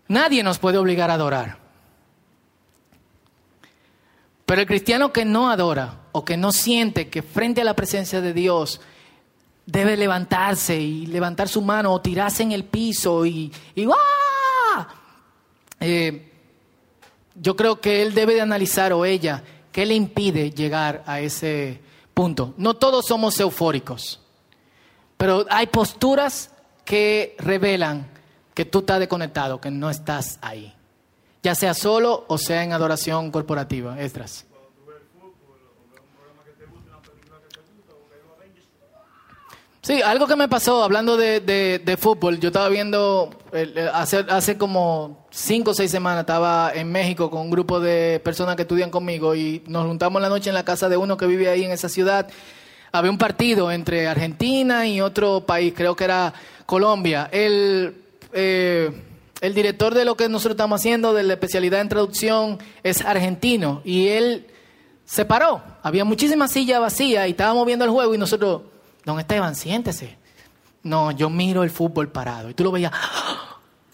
Nadie 0.08 0.44
nos 0.44 0.60
puede 0.60 0.78
obligar 0.78 1.12
a 1.12 1.16
adorar. 1.16 1.61
Pero 4.52 4.64
el 4.64 4.68
cristiano 4.68 5.14
que 5.14 5.24
no 5.24 5.50
adora 5.50 6.00
o 6.12 6.26
que 6.26 6.36
no 6.36 6.52
siente 6.52 7.08
que 7.08 7.22
frente 7.22 7.62
a 7.62 7.64
la 7.64 7.74
presencia 7.74 8.20
de 8.20 8.34
Dios 8.34 8.82
debe 9.66 9.96
levantarse 9.96 10.76
y 10.76 11.06
levantar 11.06 11.48
su 11.48 11.62
mano 11.62 11.94
o 11.94 12.02
tirarse 12.02 12.44
en 12.44 12.52
el 12.52 12.66
piso 12.66 13.26
y, 13.26 13.50
y. 13.76 13.88
Eh, 15.80 16.34
yo 17.36 17.56
creo 17.56 17.80
que 17.80 18.02
él 18.02 18.14
debe 18.14 18.34
de 18.34 18.42
analizar 18.42 18.92
o 18.92 19.06
ella 19.06 19.42
qué 19.72 19.86
le 19.86 19.96
impide 19.96 20.52
llegar 20.52 21.02
a 21.06 21.22
ese 21.22 21.80
punto. 22.14 22.54
No 22.58 22.74
todos 22.74 23.06
somos 23.06 23.40
eufóricos, 23.40 24.20
pero 25.16 25.46
hay 25.50 25.68
posturas 25.68 26.52
que 26.84 27.38
revelan 27.40 28.12
que 28.54 28.66
tú 28.66 28.80
estás 28.80 29.00
desconectado, 29.00 29.62
que 29.62 29.72
no 29.72 29.90
estás 29.90 30.40
ahí. 30.42 30.76
Ya 31.44 31.56
sea 31.56 31.74
solo 31.74 32.26
o 32.28 32.38
sea 32.38 32.64
en 32.64 32.72
adoración 32.74 33.32
corporativa. 33.32 34.00
Estras. 34.00 34.46
Sí, 39.84 40.00
algo 40.04 40.28
que 40.28 40.36
me 40.36 40.48
pasó 40.48 40.84
hablando 40.84 41.18
de, 41.18 41.40
de- 41.40 41.80
de 41.84 41.98
fútbol, 41.98 42.40
yo 42.40 42.50
estaba 42.50 42.70
viendo, 42.70 43.32
el- 43.52 43.76
hace, 43.92 44.18
hace 44.30 44.56
como 44.56 45.26
cinco 45.32 45.72
o 45.72 45.74
seis 45.74 45.90
semanas 45.90 46.20
estaba 46.22 46.72
en 46.76 46.92
México 46.92 47.32
con 47.32 47.42
un 47.42 47.50
grupo 47.50 47.80
de 47.80 48.22
personas 48.24 48.56
que 48.56 48.62
estudian 48.62 48.92
conmigo 48.92 49.34
y 49.34 49.64
nos 49.66 49.88
juntamos 49.88 50.22
la 50.22 50.30
noche 50.30 50.50
en 50.50 50.54
la 50.54 50.64
casa 50.64 50.88
de 50.88 50.98
uno 50.98 51.18
que 51.18 51.26
vive 51.26 51.50
ahí 51.50 51.64
en 51.64 51.72
esa 51.72 51.90
ciudad. 51.90 52.28
Había 52.92 53.10
un 53.10 53.18
partido 53.18 53.72
entre 53.72 54.08
Argentina 54.08 54.86
y 54.86 55.02
otro 55.02 55.48
país, 55.48 55.74
creo 55.76 55.96
que 55.96 56.04
era 56.04 56.32
Colombia. 56.68 57.28
El, 57.32 58.04
eh, 58.34 58.92
el 59.42 59.56
director 59.56 59.96
de 59.96 60.06
lo 60.06 60.16
que 60.16 60.30
nosotros 60.30 60.54
estamos 60.54 60.80
haciendo, 60.80 61.14
de 61.14 61.24
la 61.24 61.34
especialidad 61.34 61.82
en 61.82 61.90
traducción, 61.90 62.60
es 62.84 63.02
argentino 63.02 63.82
y 63.84 64.08
él 64.10 64.48
se 65.04 65.26
paró. 65.26 65.64
Había 65.82 66.06
muchísimas 66.06 66.52
sillas 66.52 66.80
vacías 66.80 67.28
y 67.28 67.32
estábamos 67.32 67.66
viendo 67.66 67.84
el 67.84 67.92
juego 67.92 68.14
y 68.14 68.20
nosotros, 68.20 68.62
don 69.04 69.20
Esteban, 69.20 69.56
siéntese. 69.56 70.18
No, 70.84 71.12
yo 71.12 71.30
miro 71.30 71.64
el 71.64 71.72
fútbol 71.72 72.12
parado 72.12 72.52
y 72.52 72.54
tú 72.54 72.64
lo 72.64 72.72
veías. 72.72 72.92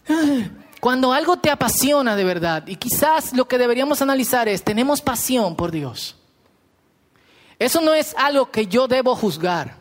Cuando 0.82 1.14
algo 1.14 1.38
te 1.38 1.50
apasiona 1.50 2.16
de 2.16 2.24
verdad, 2.26 2.68
y 2.68 2.76
quizás 2.76 3.34
lo 3.34 3.48
que 3.48 3.58
deberíamos 3.58 4.02
analizar 4.02 4.48
es, 4.48 4.64
tenemos 4.64 5.02
pasión 5.02 5.56
por 5.56 5.72
Dios. 5.72 6.18
Eso 7.58 7.82
no 7.82 7.94
es 7.94 8.14
algo 8.18 8.52
que 8.52 8.68
yo 8.68 8.88
debo 8.88 9.16
juzgar. 9.16 9.78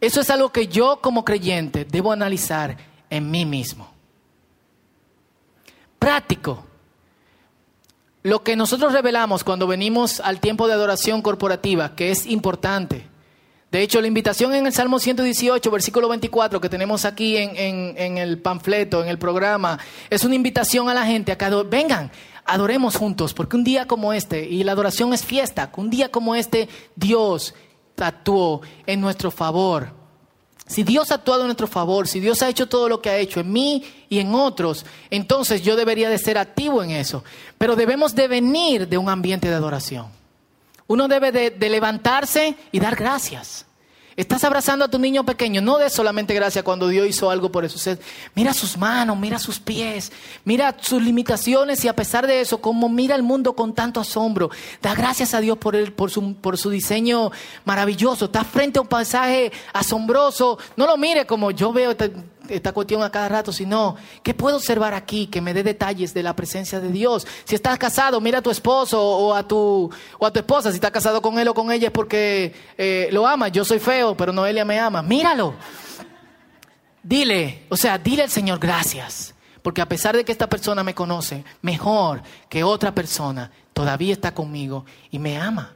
Eso 0.00 0.20
es 0.20 0.28
algo 0.30 0.52
que 0.52 0.68
yo 0.68 1.00
como 1.00 1.24
creyente 1.24 1.86
debo 1.86 2.12
analizar 2.12 2.76
en 3.10 3.30
mí 3.30 3.44
mismo. 3.46 3.90
Práctico. 5.98 6.64
Lo 8.22 8.42
que 8.42 8.56
nosotros 8.56 8.92
revelamos 8.92 9.44
cuando 9.44 9.66
venimos 9.66 10.20
al 10.20 10.40
tiempo 10.40 10.66
de 10.66 10.74
adoración 10.74 11.22
corporativa, 11.22 11.94
que 11.94 12.10
es 12.10 12.26
importante, 12.26 13.08
De 13.72 13.82
hecho, 13.82 14.00
la 14.00 14.06
invitación 14.06 14.54
en 14.54 14.64
el 14.64 14.72
Salmo 14.72 15.00
118, 15.00 15.70
versículo 15.72 16.08
24, 16.08 16.60
que 16.60 16.68
tenemos 16.68 17.04
aquí 17.04 17.36
en, 17.36 17.56
en- 17.98 18.16
el 18.16 18.38
panfleto, 18.40 19.02
en 19.02 19.08
el 19.08 19.18
programa, 19.18 19.78
es 20.08 20.22
una 20.24 20.36
invitación 20.36 20.88
a 20.88 20.94
la 20.94 21.04
gente 21.04 21.32
a 21.32 21.36
que 21.36 21.50
vengan, 21.68 22.10
adoremos 22.44 22.94
juntos, 22.96 23.34
porque 23.34 23.56
un 23.56 23.64
día 23.64 23.86
como 23.86 24.12
este, 24.12 24.48
y 24.48 24.62
la 24.62 24.70
adoración 24.72 25.12
es 25.12 25.24
fiesta, 25.26 25.72
un 25.76 25.90
día 25.90 26.10
como 26.12 26.36
este 26.36 26.68
Dios 26.94 27.54
actuó 27.98 28.62
en 28.86 29.00
nuestro 29.00 29.32
favor. 29.32 29.90
Si 30.66 30.82
Dios 30.82 31.10
ha 31.10 31.16
actuado 31.16 31.42
en 31.42 31.46
nuestro 31.46 31.68
favor, 31.68 32.08
si 32.08 32.18
Dios 32.18 32.42
ha 32.42 32.48
hecho 32.48 32.68
todo 32.68 32.88
lo 32.88 33.00
que 33.00 33.10
ha 33.10 33.18
hecho 33.18 33.40
en 33.40 33.52
mí 33.52 33.84
y 34.08 34.18
en 34.18 34.34
otros, 34.34 34.84
entonces 35.10 35.62
yo 35.62 35.76
debería 35.76 36.08
de 36.08 36.18
ser 36.18 36.38
activo 36.38 36.82
en 36.82 36.90
eso. 36.90 37.22
Pero 37.56 37.76
debemos 37.76 38.14
de 38.14 38.26
venir 38.26 38.88
de 38.88 38.98
un 38.98 39.08
ambiente 39.08 39.48
de 39.48 39.54
adoración. 39.54 40.06
Uno 40.88 41.06
debe 41.08 41.30
de, 41.30 41.50
de 41.50 41.68
levantarse 41.68 42.56
y 42.72 42.80
dar 42.80 42.96
gracias. 42.96 43.65
Estás 44.16 44.44
abrazando 44.44 44.86
a 44.86 44.88
tu 44.88 44.98
niño 44.98 45.26
pequeño, 45.26 45.60
no 45.60 45.76
des 45.76 45.92
solamente 45.92 46.32
gracias 46.32 46.64
cuando 46.64 46.88
Dios 46.88 47.06
hizo 47.06 47.30
algo 47.30 47.52
por 47.52 47.66
eso. 47.66 47.98
Mira 48.34 48.54
sus 48.54 48.78
manos, 48.78 49.18
mira 49.18 49.38
sus 49.38 49.60
pies, 49.60 50.10
mira 50.42 50.74
sus 50.80 51.02
limitaciones 51.02 51.84
y 51.84 51.88
a 51.88 51.94
pesar 51.94 52.26
de 52.26 52.40
eso, 52.40 52.62
como 52.62 52.88
mira 52.88 53.14
el 53.14 53.22
mundo 53.22 53.54
con 53.54 53.74
tanto 53.74 54.00
asombro. 54.00 54.50
Da 54.80 54.94
gracias 54.94 55.34
a 55.34 55.42
Dios 55.42 55.58
por, 55.58 55.76
él, 55.76 55.92
por, 55.92 56.10
su, 56.10 56.34
por 56.36 56.56
su 56.56 56.70
diseño 56.70 57.30
maravilloso. 57.66 58.24
Estás 58.24 58.46
frente 58.46 58.78
a 58.78 58.82
un 58.82 58.88
paisaje 58.88 59.52
asombroso. 59.74 60.58
No 60.76 60.86
lo 60.86 60.96
mire 60.96 61.26
como 61.26 61.50
yo 61.50 61.74
veo 61.74 61.94
esta, 62.48 62.72
cuestión 62.72 63.02
a 63.02 63.10
cada 63.10 63.28
rato, 63.28 63.52
sino 63.52 63.96
que 64.22 64.34
puedo 64.34 64.56
observar 64.56 64.94
aquí, 64.94 65.26
que 65.26 65.40
me 65.40 65.54
dé 65.54 65.62
detalles 65.62 66.14
de 66.14 66.22
la 66.22 66.34
presencia 66.34 66.80
de 66.80 66.90
Dios. 66.90 67.26
Si 67.44 67.54
estás 67.54 67.78
casado, 67.78 68.20
mira 68.20 68.38
a 68.38 68.42
tu 68.42 68.50
esposo 68.50 69.00
o 69.02 69.34
a 69.34 69.46
tu, 69.46 69.90
o 70.18 70.26
a 70.26 70.32
tu 70.32 70.38
esposa. 70.38 70.70
Si 70.70 70.76
estás 70.76 70.90
casado 70.90 71.22
con 71.22 71.38
él 71.38 71.48
o 71.48 71.54
con 71.54 71.70
ella 71.70 71.88
es 71.88 71.92
porque 71.92 72.54
eh, 72.76 73.08
lo 73.12 73.26
ama. 73.26 73.48
Yo 73.48 73.64
soy 73.64 73.78
feo, 73.78 74.16
pero 74.16 74.32
Noelia 74.32 74.64
me 74.64 74.78
ama. 74.78 75.02
Míralo. 75.02 75.54
Dile, 77.02 77.66
o 77.68 77.76
sea, 77.76 77.98
dile 77.98 78.24
al 78.24 78.30
Señor 78.30 78.58
gracias. 78.58 79.34
Porque 79.62 79.80
a 79.80 79.88
pesar 79.88 80.16
de 80.16 80.24
que 80.24 80.32
esta 80.32 80.48
persona 80.48 80.82
me 80.82 80.94
conoce 80.94 81.44
mejor 81.62 82.22
que 82.48 82.64
otra 82.64 82.94
persona, 82.94 83.50
todavía 83.72 84.12
está 84.12 84.32
conmigo 84.32 84.84
y 85.10 85.18
me 85.18 85.38
ama. 85.38 85.75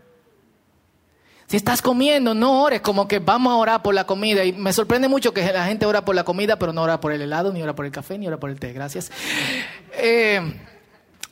Si 1.50 1.56
estás 1.56 1.82
comiendo, 1.82 2.32
no 2.32 2.62
ores 2.62 2.80
como 2.80 3.08
que 3.08 3.18
vamos 3.18 3.52
a 3.52 3.56
orar 3.56 3.82
por 3.82 3.92
la 3.92 4.04
comida. 4.04 4.44
Y 4.44 4.52
me 4.52 4.72
sorprende 4.72 5.08
mucho 5.08 5.34
que 5.34 5.42
la 5.52 5.66
gente 5.66 5.84
ora 5.84 6.04
por 6.04 6.14
la 6.14 6.22
comida, 6.22 6.56
pero 6.60 6.72
no 6.72 6.80
ora 6.80 7.00
por 7.00 7.10
el 7.10 7.20
helado, 7.22 7.52
ni 7.52 7.60
ora 7.60 7.74
por 7.74 7.86
el 7.86 7.90
café, 7.90 8.16
ni 8.16 8.28
ora 8.28 8.38
por 8.38 8.50
el 8.50 8.60
té. 8.60 8.72
Gracias. 8.72 9.10
Eh, 9.94 10.40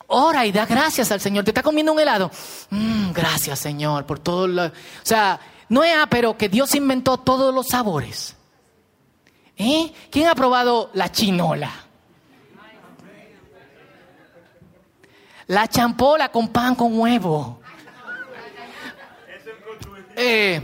ora 0.09 0.45
y 0.45 0.51
da 0.51 0.67
gracias 0.67 1.13
al 1.13 1.21
Señor. 1.21 1.45
Te 1.45 1.53
está 1.53 1.63
comiendo 1.63 1.93
un 1.93 2.01
helado. 2.01 2.33
Mm, 2.71 3.13
gracias, 3.13 3.61
Señor, 3.61 4.07
por 4.07 4.19
todo 4.19 4.49
lo. 4.49 4.65
O 4.65 4.73
sea, 5.05 5.39
no 5.69 5.85
es 5.85 5.95
pero 6.11 6.37
que 6.37 6.49
Dios 6.49 6.75
inventó 6.75 7.19
todos 7.19 7.55
los 7.55 7.69
sabores. 7.69 8.35
¿Eh? 9.57 9.93
¿Quién 10.11 10.27
ha 10.27 10.35
probado 10.35 10.91
la 10.95 11.13
chinola? 11.13 11.71
La 15.47 15.69
champola 15.69 16.33
con 16.33 16.49
pan 16.49 16.75
con 16.75 16.99
huevo. 16.99 17.61
Eh, 20.19 20.61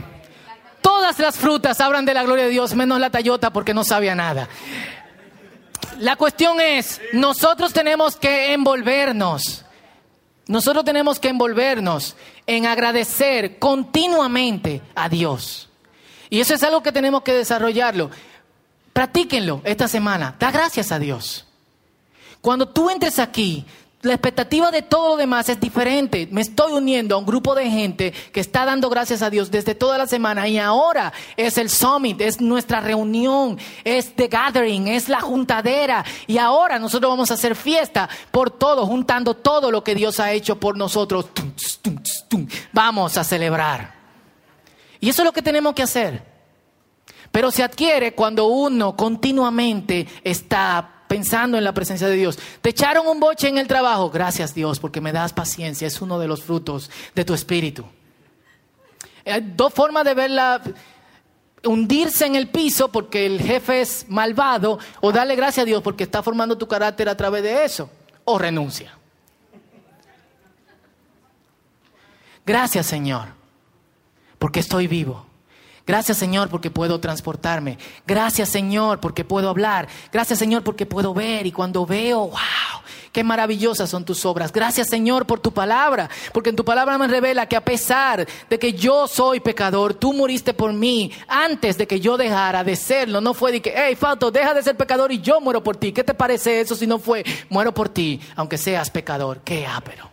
todas 0.81 1.17
las 1.17 1.37
frutas 1.37 1.79
hablan 1.79 2.05
de 2.05 2.13
la 2.13 2.23
gloria 2.23 2.43
de 2.43 2.49
Dios, 2.49 2.75
menos 2.75 2.99
la 2.99 3.09
tallota 3.09 3.51
porque 3.51 3.73
no 3.73 3.85
sabía 3.85 4.13
nada. 4.13 4.49
La 5.99 6.17
cuestión 6.17 6.59
es, 6.59 7.01
nosotros 7.13 7.71
tenemos 7.71 8.17
que 8.17 8.53
envolvernos. 8.53 9.63
Nosotros 10.47 10.83
tenemos 10.83 11.19
que 11.19 11.29
envolvernos 11.29 12.17
en 12.45 12.65
agradecer 12.65 13.57
continuamente 13.57 14.81
a 14.93 15.07
Dios. 15.07 15.69
Y 16.29 16.41
eso 16.41 16.53
es 16.53 16.63
algo 16.63 16.83
que 16.83 16.91
tenemos 16.91 17.23
que 17.23 17.33
desarrollarlo. 17.33 18.11
Practíquenlo 18.91 19.61
esta 19.63 19.87
semana. 19.87 20.35
Da 20.37 20.51
gracias 20.51 20.91
a 20.91 20.99
Dios. 20.99 21.45
Cuando 22.41 22.67
tú 22.67 22.89
entres 22.89 23.19
aquí, 23.19 23.65
la 24.05 24.13
expectativa 24.13 24.71
de 24.71 24.81
todo 24.81 25.09
lo 25.09 25.17
demás 25.17 25.49
es 25.49 25.59
diferente. 25.59 26.27
Me 26.31 26.41
estoy 26.41 26.73
uniendo 26.73 27.15
a 27.15 27.17
un 27.17 27.25
grupo 27.25 27.55
de 27.55 27.69
gente 27.69 28.13
que 28.31 28.39
está 28.39 28.65
dando 28.65 28.89
gracias 28.89 29.21
a 29.21 29.29
Dios 29.29 29.51
desde 29.51 29.75
toda 29.75 29.97
la 29.97 30.07
semana 30.07 30.47
y 30.47 30.57
ahora 30.57 31.11
es 31.35 31.57
el 31.57 31.69
summit, 31.69 32.21
es 32.21 32.39
nuestra 32.39 32.81
reunión, 32.81 33.57
es 33.83 34.15
the 34.15 34.27
gathering, 34.27 34.87
es 34.87 35.09
la 35.09 35.21
juntadera 35.21 36.05
y 36.27 36.37
ahora 36.37 36.79
nosotros 36.79 37.09
vamos 37.09 37.31
a 37.31 37.33
hacer 37.33 37.55
fiesta 37.55 38.07
por 38.31 38.51
todo, 38.51 38.85
juntando 38.85 39.33
todo 39.33 39.71
lo 39.71 39.83
que 39.83 39.95
Dios 39.95 40.19
ha 40.19 40.31
hecho 40.31 40.59
por 40.59 40.77
nosotros. 40.77 41.27
Vamos 42.71 43.17
a 43.17 43.23
celebrar. 43.23 43.95
Y 44.99 45.09
eso 45.09 45.21
es 45.21 45.25
lo 45.25 45.33
que 45.33 45.41
tenemos 45.41 45.73
que 45.73 45.83
hacer. 45.83 46.23
Pero 47.31 47.51
se 47.51 47.63
adquiere 47.63 48.13
cuando 48.13 48.45
uno 48.47 48.95
continuamente 48.95 50.07
está 50.23 50.94
pensando 51.07 51.57
en 51.57 51.63
la 51.63 51.73
presencia 51.73 52.07
de 52.07 52.15
Dios. 52.15 52.37
Te 52.61 52.69
echaron 52.69 53.07
un 53.07 53.19
boche 53.19 53.47
en 53.47 53.57
el 53.57 53.67
trabajo. 53.67 54.09
Gracias 54.09 54.53
Dios 54.53 54.79
porque 54.79 55.01
me 55.01 55.11
das 55.11 55.33
paciencia. 55.33 55.87
Es 55.87 56.01
uno 56.01 56.19
de 56.19 56.27
los 56.27 56.43
frutos 56.43 56.89
de 57.13 57.25
tu 57.25 57.33
espíritu. 57.33 57.85
Hay 59.25 59.53
dos 59.55 59.73
formas 59.73 60.05
de 60.05 60.13
verla. 60.13 60.61
Hundirse 61.63 62.27
en 62.27 62.35
el 62.35 62.49
piso 62.49 62.91
porque 62.91 63.25
el 63.25 63.41
jefe 63.41 63.81
es 63.81 64.05
malvado 64.07 64.77
o 65.01 65.11
darle 65.11 65.35
gracias 65.35 65.63
a 65.63 65.65
Dios 65.65 65.81
porque 65.81 66.03
está 66.03 66.21
formando 66.21 66.57
tu 66.57 66.67
carácter 66.67 67.09
a 67.09 67.17
través 67.17 67.41
de 67.41 67.65
eso. 67.65 67.89
O 68.23 68.37
renuncia. 68.37 68.95
Gracias 72.45 72.85
Señor 72.85 73.29
porque 74.37 74.59
estoy 74.59 74.85
vivo. 74.85 75.25
Gracias 75.87 76.17
Señor 76.17 76.49
porque 76.49 76.71
puedo 76.71 76.99
transportarme. 76.99 77.77
Gracias 78.07 78.49
Señor 78.49 78.99
porque 78.99 79.23
puedo 79.23 79.49
hablar. 79.49 79.87
Gracias 80.11 80.39
Señor 80.39 80.63
porque 80.63 80.87
puedo 80.87 81.13
ver 81.13 81.45
y 81.45 81.51
cuando 81.51 81.85
veo, 81.85 82.21
wow, 82.21 82.81
qué 83.11 83.23
maravillosas 83.23 83.91
son 83.91 84.03
tus 84.03 84.25
obras. 84.25 84.51
Gracias 84.51 84.87
Señor 84.87 85.27
por 85.27 85.39
tu 85.39 85.53
palabra, 85.53 86.09
porque 86.33 86.49
en 86.49 86.55
tu 86.55 86.65
palabra 86.65 86.97
me 86.97 87.07
revela 87.07 87.47
que 87.47 87.55
a 87.55 87.63
pesar 87.63 88.25
de 88.49 88.59
que 88.59 88.73
yo 88.73 89.07
soy 89.07 89.39
pecador, 89.39 89.93
tú 89.93 90.11
moriste 90.11 90.55
por 90.55 90.73
mí 90.73 91.11
antes 91.27 91.77
de 91.77 91.85
que 91.85 91.99
yo 91.99 92.17
dejara 92.17 92.63
de 92.63 92.75
serlo. 92.75 93.21
No 93.21 93.35
fue 93.35 93.51
de 93.51 93.61
que, 93.61 93.73
hey, 93.75 93.95
Fausto, 93.95 94.31
deja 94.31 94.55
de 94.55 94.63
ser 94.63 94.75
pecador 94.75 95.11
y 95.11 95.21
yo 95.21 95.39
muero 95.39 95.61
por 95.63 95.77
ti. 95.77 95.91
¿Qué 95.91 96.03
te 96.03 96.15
parece 96.15 96.61
eso 96.61 96.75
si 96.75 96.87
no 96.87 96.97
fue, 96.97 97.23
muero 97.47 97.75
por 97.75 97.89
ti, 97.89 98.19
aunque 98.35 98.57
seas 98.57 98.89
pecador? 98.89 99.41
Qué 99.41 99.67
ápero. 99.67 100.09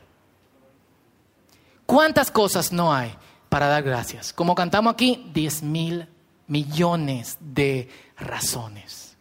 ¿Cuántas 1.87 2.31
cosas 2.31 2.73
no 2.73 2.93
hay? 2.93 3.17
Para 3.53 3.67
dar 3.67 3.83
gracias. 3.83 4.33
Como 4.33 4.55
cantamos 4.55 4.95
aquí, 4.95 5.31
10 5.35 5.65
mil 5.65 6.09
millones 6.47 7.37
de 7.39 7.87
razones. 8.17 9.15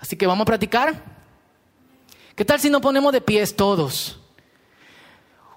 Así 0.00 0.16
que 0.16 0.26
vamos 0.26 0.44
a 0.44 0.46
practicar. 0.46 0.94
¿Qué 2.34 2.46
tal 2.46 2.58
si 2.60 2.70
nos 2.70 2.80
ponemos 2.80 3.12
de 3.12 3.20
pies 3.20 3.54
todos? 3.54 4.18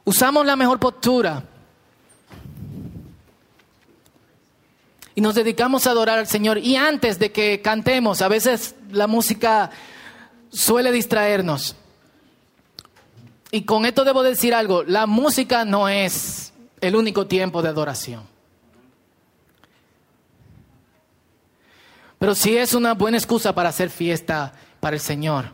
Usamos 0.04 0.46
la 0.46 0.58
mejor 0.58 0.78
postura. 0.78 1.42
Y 5.16 5.22
nos 5.22 5.36
dedicamos 5.36 5.88
a 5.88 5.92
adorar 5.92 6.20
al 6.20 6.28
Señor. 6.28 6.58
Y 6.58 6.76
antes 6.76 7.18
de 7.18 7.32
que 7.32 7.62
cantemos, 7.62 8.22
a 8.22 8.28
veces 8.28 8.76
la 8.92 9.08
música 9.08 9.72
suele 10.50 10.92
distraernos. 10.92 11.78
Y 13.52 13.64
con 13.64 13.86
esto 13.86 14.04
debo 14.04 14.22
decir 14.24 14.54
algo, 14.54 14.84
la 14.84 15.08
música 15.08 15.66
no 15.66 15.90
es 15.90 16.54
el 16.82 16.96
único 16.96 17.28
tiempo 17.28 17.62
de 17.62 17.70
adoración. 17.70 18.24
Pero 22.20 22.36
sí 22.36 22.58
es 22.58 22.74
una 22.74 22.94
buena 22.94 23.18
excusa 23.18 23.56
para 23.56 23.70
hacer 23.70 23.90
fiesta 23.90 24.54
para 24.80 24.96
el 24.96 25.02
Señor. 25.02 25.52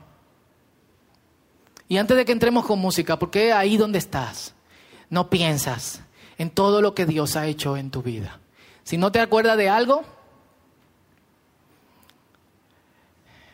Y 1.88 1.98
antes 1.98 2.18
de 2.18 2.26
que 2.26 2.32
entremos 2.32 2.66
con 2.66 2.80
música, 2.80 3.18
porque 3.20 3.54
ahí 3.54 3.78
donde 3.78 4.00
estás, 4.00 4.56
no 5.10 5.30
piensas 5.30 6.02
en 6.38 6.50
todo 6.50 6.82
lo 6.82 6.96
que 6.96 7.06
Dios 7.06 7.36
ha 7.36 7.46
hecho 7.46 7.78
en 7.78 7.92
tu 7.92 8.02
vida. 8.02 8.40
Si 8.84 8.98
no 8.98 9.12
te 9.12 9.20
acuerdas 9.20 9.58
de 9.58 9.70
algo, 9.70 10.04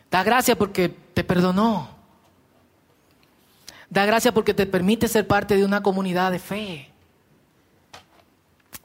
da 0.09 0.23
gracias 0.23 0.57
porque 0.57 0.89
te 0.89 1.23
perdonó. 1.23 2.00
Da 3.91 4.05
gracias 4.05 4.33
porque 4.33 4.53
te 4.53 4.65
permite 4.65 5.09
ser 5.09 5.27
parte 5.27 5.57
de 5.57 5.65
una 5.65 5.83
comunidad 5.83 6.31
de 6.31 6.39
fe. 6.39 6.89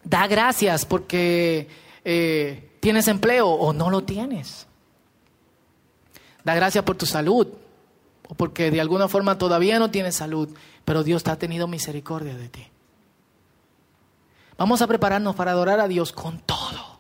Da 0.02 0.26
gracias 0.26 0.84
porque 0.84 1.68
eh, 2.04 2.76
tienes 2.80 3.06
empleo 3.06 3.48
o 3.48 3.72
no 3.72 3.88
lo 3.88 4.02
tienes. 4.02 4.66
Da 6.42 6.56
gracias 6.56 6.82
por 6.82 6.96
tu 6.96 7.06
salud 7.06 7.46
o 8.28 8.34
porque 8.34 8.72
de 8.72 8.80
alguna 8.80 9.06
forma 9.06 9.38
todavía 9.38 9.78
no 9.78 9.92
tienes 9.92 10.16
salud, 10.16 10.52
pero 10.84 11.04
Dios 11.04 11.22
te 11.22 11.30
ha 11.30 11.38
tenido 11.38 11.68
misericordia 11.68 12.36
de 12.36 12.48
ti. 12.48 12.66
Vamos 14.58 14.82
a 14.82 14.88
prepararnos 14.88 15.36
para 15.36 15.52
adorar 15.52 15.78
a 15.78 15.86
Dios 15.86 16.10
con 16.10 16.40
todo. 16.40 16.98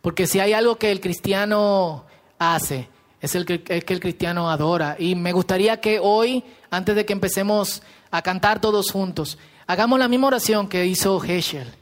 Porque 0.00 0.26
si 0.26 0.40
hay 0.40 0.54
algo 0.54 0.74
que 0.76 0.90
el 0.90 1.00
cristiano 1.00 2.04
hace, 2.40 2.88
es 3.22 3.36
el 3.36 3.46
que, 3.46 3.62
el 3.68 3.84
que 3.84 3.94
el 3.94 4.00
cristiano 4.00 4.50
adora. 4.50 4.96
Y 4.98 5.14
me 5.14 5.32
gustaría 5.32 5.80
que 5.80 6.00
hoy, 6.00 6.44
antes 6.70 6.96
de 6.96 7.06
que 7.06 7.12
empecemos 7.12 7.82
a 8.10 8.20
cantar 8.20 8.60
todos 8.60 8.90
juntos, 8.90 9.38
hagamos 9.68 9.98
la 10.00 10.08
misma 10.08 10.26
oración 10.26 10.68
que 10.68 10.84
hizo 10.84 11.22
Heschel. 11.22 11.72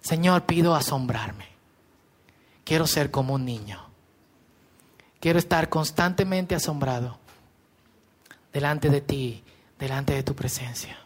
Señor, 0.00 0.46
pido 0.46 0.74
asombrarme. 0.74 1.46
Quiero 2.64 2.86
ser 2.86 3.10
como 3.10 3.34
un 3.34 3.44
niño. 3.44 3.84
Quiero 5.20 5.38
estar 5.38 5.68
constantemente 5.68 6.54
asombrado 6.54 7.18
delante 8.52 8.88
de 8.88 9.02
ti, 9.02 9.44
delante 9.78 10.14
de 10.14 10.22
tu 10.22 10.34
presencia. 10.34 10.96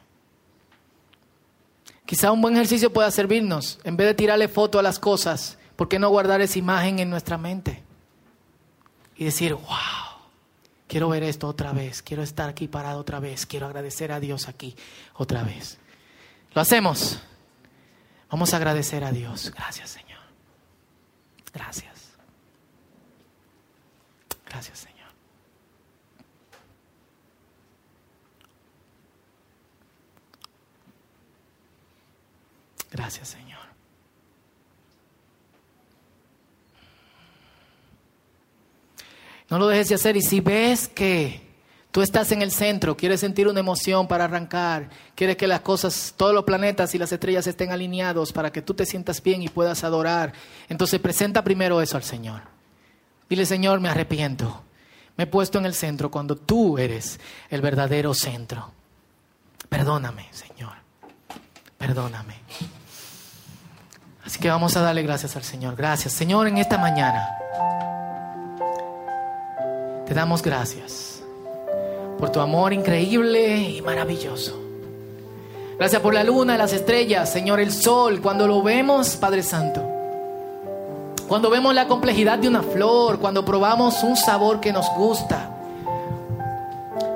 Quizá 2.07 2.30
un 2.30 2.40
buen 2.40 2.55
ejercicio 2.55 2.92
pueda 2.92 3.11
servirnos. 3.11 3.80
En 3.82 3.96
vez 3.96 4.07
de 4.07 4.14
tirarle 4.14 4.46
foto 4.46 4.78
a 4.78 4.82
las 4.82 5.01
cosas, 5.01 5.59
¿por 5.74 5.88
qué 5.88 5.98
no 5.98 6.09
guardar 6.09 6.40
esa 6.40 6.59
imagen 6.59 7.01
en 7.01 7.11
nuestra 7.11 7.36
mente? 7.36 7.82
Y 9.21 9.25
decir, 9.25 9.53
wow, 9.53 9.66
quiero 10.89 11.11
ver 11.11 11.23
esto 11.25 11.47
otra 11.47 11.75
vez, 11.75 12.01
quiero 12.01 12.23
estar 12.23 12.49
aquí 12.49 12.68
parado 12.68 12.99
otra 12.99 13.21
vez, 13.21 13.45
quiero 13.45 13.66
agradecer 13.66 14.12
a 14.12 14.18
Dios 14.18 14.49
aquí 14.49 14.75
otra 15.12 15.43
vez. 15.43 15.77
Lo 16.55 16.62
hacemos. 16.62 17.21
Vamos 18.31 18.55
a 18.55 18.57
agradecer 18.57 19.05
a 19.05 19.12
Dios. 19.12 19.53
Gracias, 19.55 19.91
Señor. 19.91 20.21
Gracias. 21.53 22.12
Gracias, 24.47 24.79
Señor. 24.79 25.11
Gracias, 32.91 33.29
Señor. 33.29 33.70
No 39.51 39.59
lo 39.59 39.66
dejes 39.66 39.88
de 39.88 39.96
hacer 39.96 40.16
y 40.16 40.22
si 40.22 40.40
ves 40.40 40.86
que 40.86 41.42
tú 41.90 42.03
estás 42.03 42.30
en 42.30 42.40
el 42.40 42.53
centro, 42.53 42.96
quieres 42.96 43.20
sentir 43.20 43.48
una 43.48 43.59
emoción 43.61 44.07
para 44.07 44.24
arrancar, 44.24 44.88
quieres 45.16 45.36
que 45.36 45.48
las 45.48 45.61
cosas, 45.61 46.14
todos 46.16 46.32
los 46.32 46.44
planetas 46.44 46.94
y 46.94 46.98
las 46.98 47.11
estrellas 47.11 47.48
estén 47.48 47.72
alineados 47.72 48.32
para 48.32 48.53
que 48.53 48.62
tú 48.62 48.74
te 48.74 48.86
sientas 48.86 49.20
bien 49.20 49.42
y 49.42 49.48
puedas 49.48 49.82
adorar, 49.82 50.32
entonces 50.68 51.01
presenta 51.01 51.42
primero 51.42 51.82
eso 51.82 51.96
al 51.96 52.05
Señor. 52.05 52.42
Dile, 53.28 53.44
Señor, 53.44 53.80
me 53.80 53.88
arrepiento. 53.88 54.62
Me 55.16 55.24
he 55.24 55.26
puesto 55.26 55.59
en 55.59 55.66
el 55.66 55.74
centro 55.74 56.11
cuando 56.11 56.36
tú 56.36 56.78
eres 56.78 57.20
el 57.51 57.61
verdadero 57.61 58.14
centro. 58.14 58.70
Perdóname, 59.68 60.28
Señor. 60.32 60.72
Perdóname. 61.76 62.34
Así 64.24 64.38
que 64.38 64.48
vamos 64.48 64.76
a 64.76 64.80
darle 64.80 65.03
gracias 65.03 65.36
al 65.36 65.42
Señor. 65.44 65.76
Gracias, 65.76 66.12
Señor, 66.12 66.46
en 66.46 66.59
esta 66.59 66.78
mañana. 66.78 67.39
Te 70.11 70.15
damos 70.15 70.43
gracias 70.43 71.23
por 72.19 72.31
tu 72.31 72.41
amor 72.41 72.73
increíble 72.73 73.61
y 73.61 73.81
maravilloso. 73.81 74.61
Gracias 75.79 76.03
por 76.03 76.15
la 76.15 76.25
luna, 76.25 76.59
las 76.59 76.73
estrellas, 76.73 77.33
Señor, 77.33 77.61
el 77.61 77.71
sol, 77.71 78.21
cuando 78.21 78.49
lo 78.49 78.61
vemos, 78.61 79.15
Padre 79.15 79.45
Santo. 79.45 79.81
Cuando 81.29 81.49
vemos 81.49 81.77
la 81.77 81.87
complejidad 81.87 82.41
de 82.41 82.49
una 82.49 82.65
flor, 82.65 83.21
cuando 83.21 83.45
probamos 83.45 84.03
un 84.03 84.17
sabor 84.17 84.59
que 84.59 84.73
nos 84.73 84.93
gusta, 84.97 85.57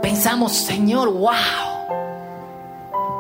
pensamos, 0.01 0.53
Señor, 0.53 1.13
wow, 1.13 1.33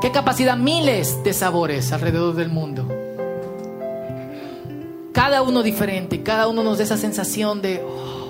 qué 0.00 0.12
capacidad, 0.12 0.56
miles 0.56 1.20
de 1.24 1.32
sabores 1.32 1.90
alrededor 1.90 2.36
del 2.36 2.48
mundo. 2.48 2.86
Cada 5.12 5.42
uno 5.42 5.64
diferente, 5.64 6.22
cada 6.22 6.46
uno 6.46 6.62
nos 6.62 6.78
da 6.78 6.84
esa 6.84 6.96
sensación 6.96 7.60
de, 7.60 7.82
oh, 7.84 8.23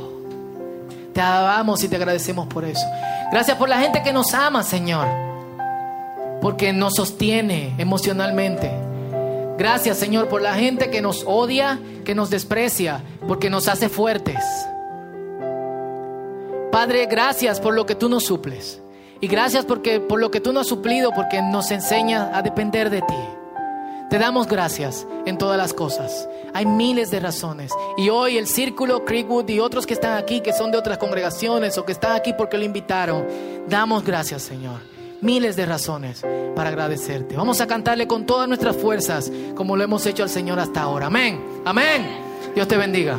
te 1.15 1.21
alabamos 1.21 1.83
y 1.85 1.89
te 1.89 1.97
agradecemos 1.97 2.47
por 2.49 2.65
eso. 2.65 2.85
Gracias 3.31 3.57
por 3.57 3.69
la 3.69 3.79
gente 3.79 4.03
que 4.03 4.13
nos 4.13 4.35
ama, 4.35 4.63
Señor, 4.63 5.07
porque 6.43 6.73
nos 6.73 6.95
sostiene 6.95 7.75
emocionalmente. 7.79 8.71
Gracias, 9.57 9.97
Señor, 9.97 10.29
por 10.29 10.43
la 10.43 10.55
gente 10.55 10.91
que 10.91 11.01
nos 11.01 11.25
odia, 11.27 11.79
que 12.05 12.15
nos 12.15 12.29
desprecia, 12.29 13.03
porque 13.27 13.49
nos 13.49 13.69
hace 13.69 13.89
fuertes. 13.89 14.45
Padre, 16.73 17.07
gracias 17.07 17.61
por 17.61 17.73
lo 17.73 17.87
que 17.87 17.95
tú 17.95 18.09
nos 18.09 18.25
suples. 18.25 18.83
Y 19.21 19.29
gracias 19.29 19.65
porque, 19.65 20.01
por 20.01 20.21
lo 20.21 20.33
que 20.33 20.41
tú 20.41 20.53
nos 20.53 20.63
has 20.63 20.69
suplido, 20.69 21.13
porque 21.13 21.41
nos 21.41 21.71
enseña 21.71 22.37
a 22.37 22.43
depender 22.43 22.91
de 22.91 23.01
ti. 23.01 23.15
Te 24.15 24.21
damos 24.21 24.47
gracias 24.47 25.09
en 25.27 25.39
todas 25.39 25.59
las 25.59 25.75
cosas. 25.75 26.29
Hay 26.53 26.67
miles 26.67 27.11
de 27.11 27.19
razones. 27.19 27.73
Y 27.97 28.11
hoy 28.11 28.39
el 28.39 28.47
Círculo 28.47 29.05
Creekwood 29.05 29.49
y 29.49 29.59
otros 29.59 29.87
que 29.87 29.95
están 29.95 30.17
aquí, 30.17 30.41
que 30.41 30.53
son 30.53 30.71
de 30.71 30.79
otras 30.79 30.99
congregaciones 30.99 31.77
o 31.79 31.85
que 31.85 31.91
están 31.91 32.13
aquí 32.13 32.33
porque 32.33 32.57
lo 32.57 32.63
invitaron, 32.63 33.27
damos 33.69 34.05
gracias, 34.05 34.43
Señor. 34.43 34.79
Miles 35.21 35.57
de 35.57 35.67
razones 35.67 36.23
para 36.55 36.69
agradecerte. 36.69 37.37
Vamos 37.37 37.61
a 37.61 37.67
cantarle 37.67 38.07
con 38.07 38.25
todas 38.25 38.47
nuestras 38.47 38.77
fuerzas, 38.77 39.33
como 39.57 39.77
lo 39.77 39.83
hemos 39.83 40.07
hecho 40.07 40.23
al 40.23 40.31
Señor 40.31 40.61
hasta 40.61 40.83
ahora. 40.83 41.07
Amén. 41.07 41.45
Amén. 41.65 42.07
Dios 42.55 42.69
te 42.69 42.77
bendiga. 42.77 43.19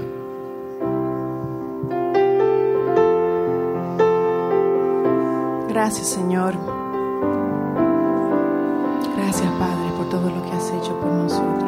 Gracias, 5.67 6.07
Señor. 6.07 6.74
Gracias, 10.67 10.95
Padre, 10.95 11.59
por 11.59 11.64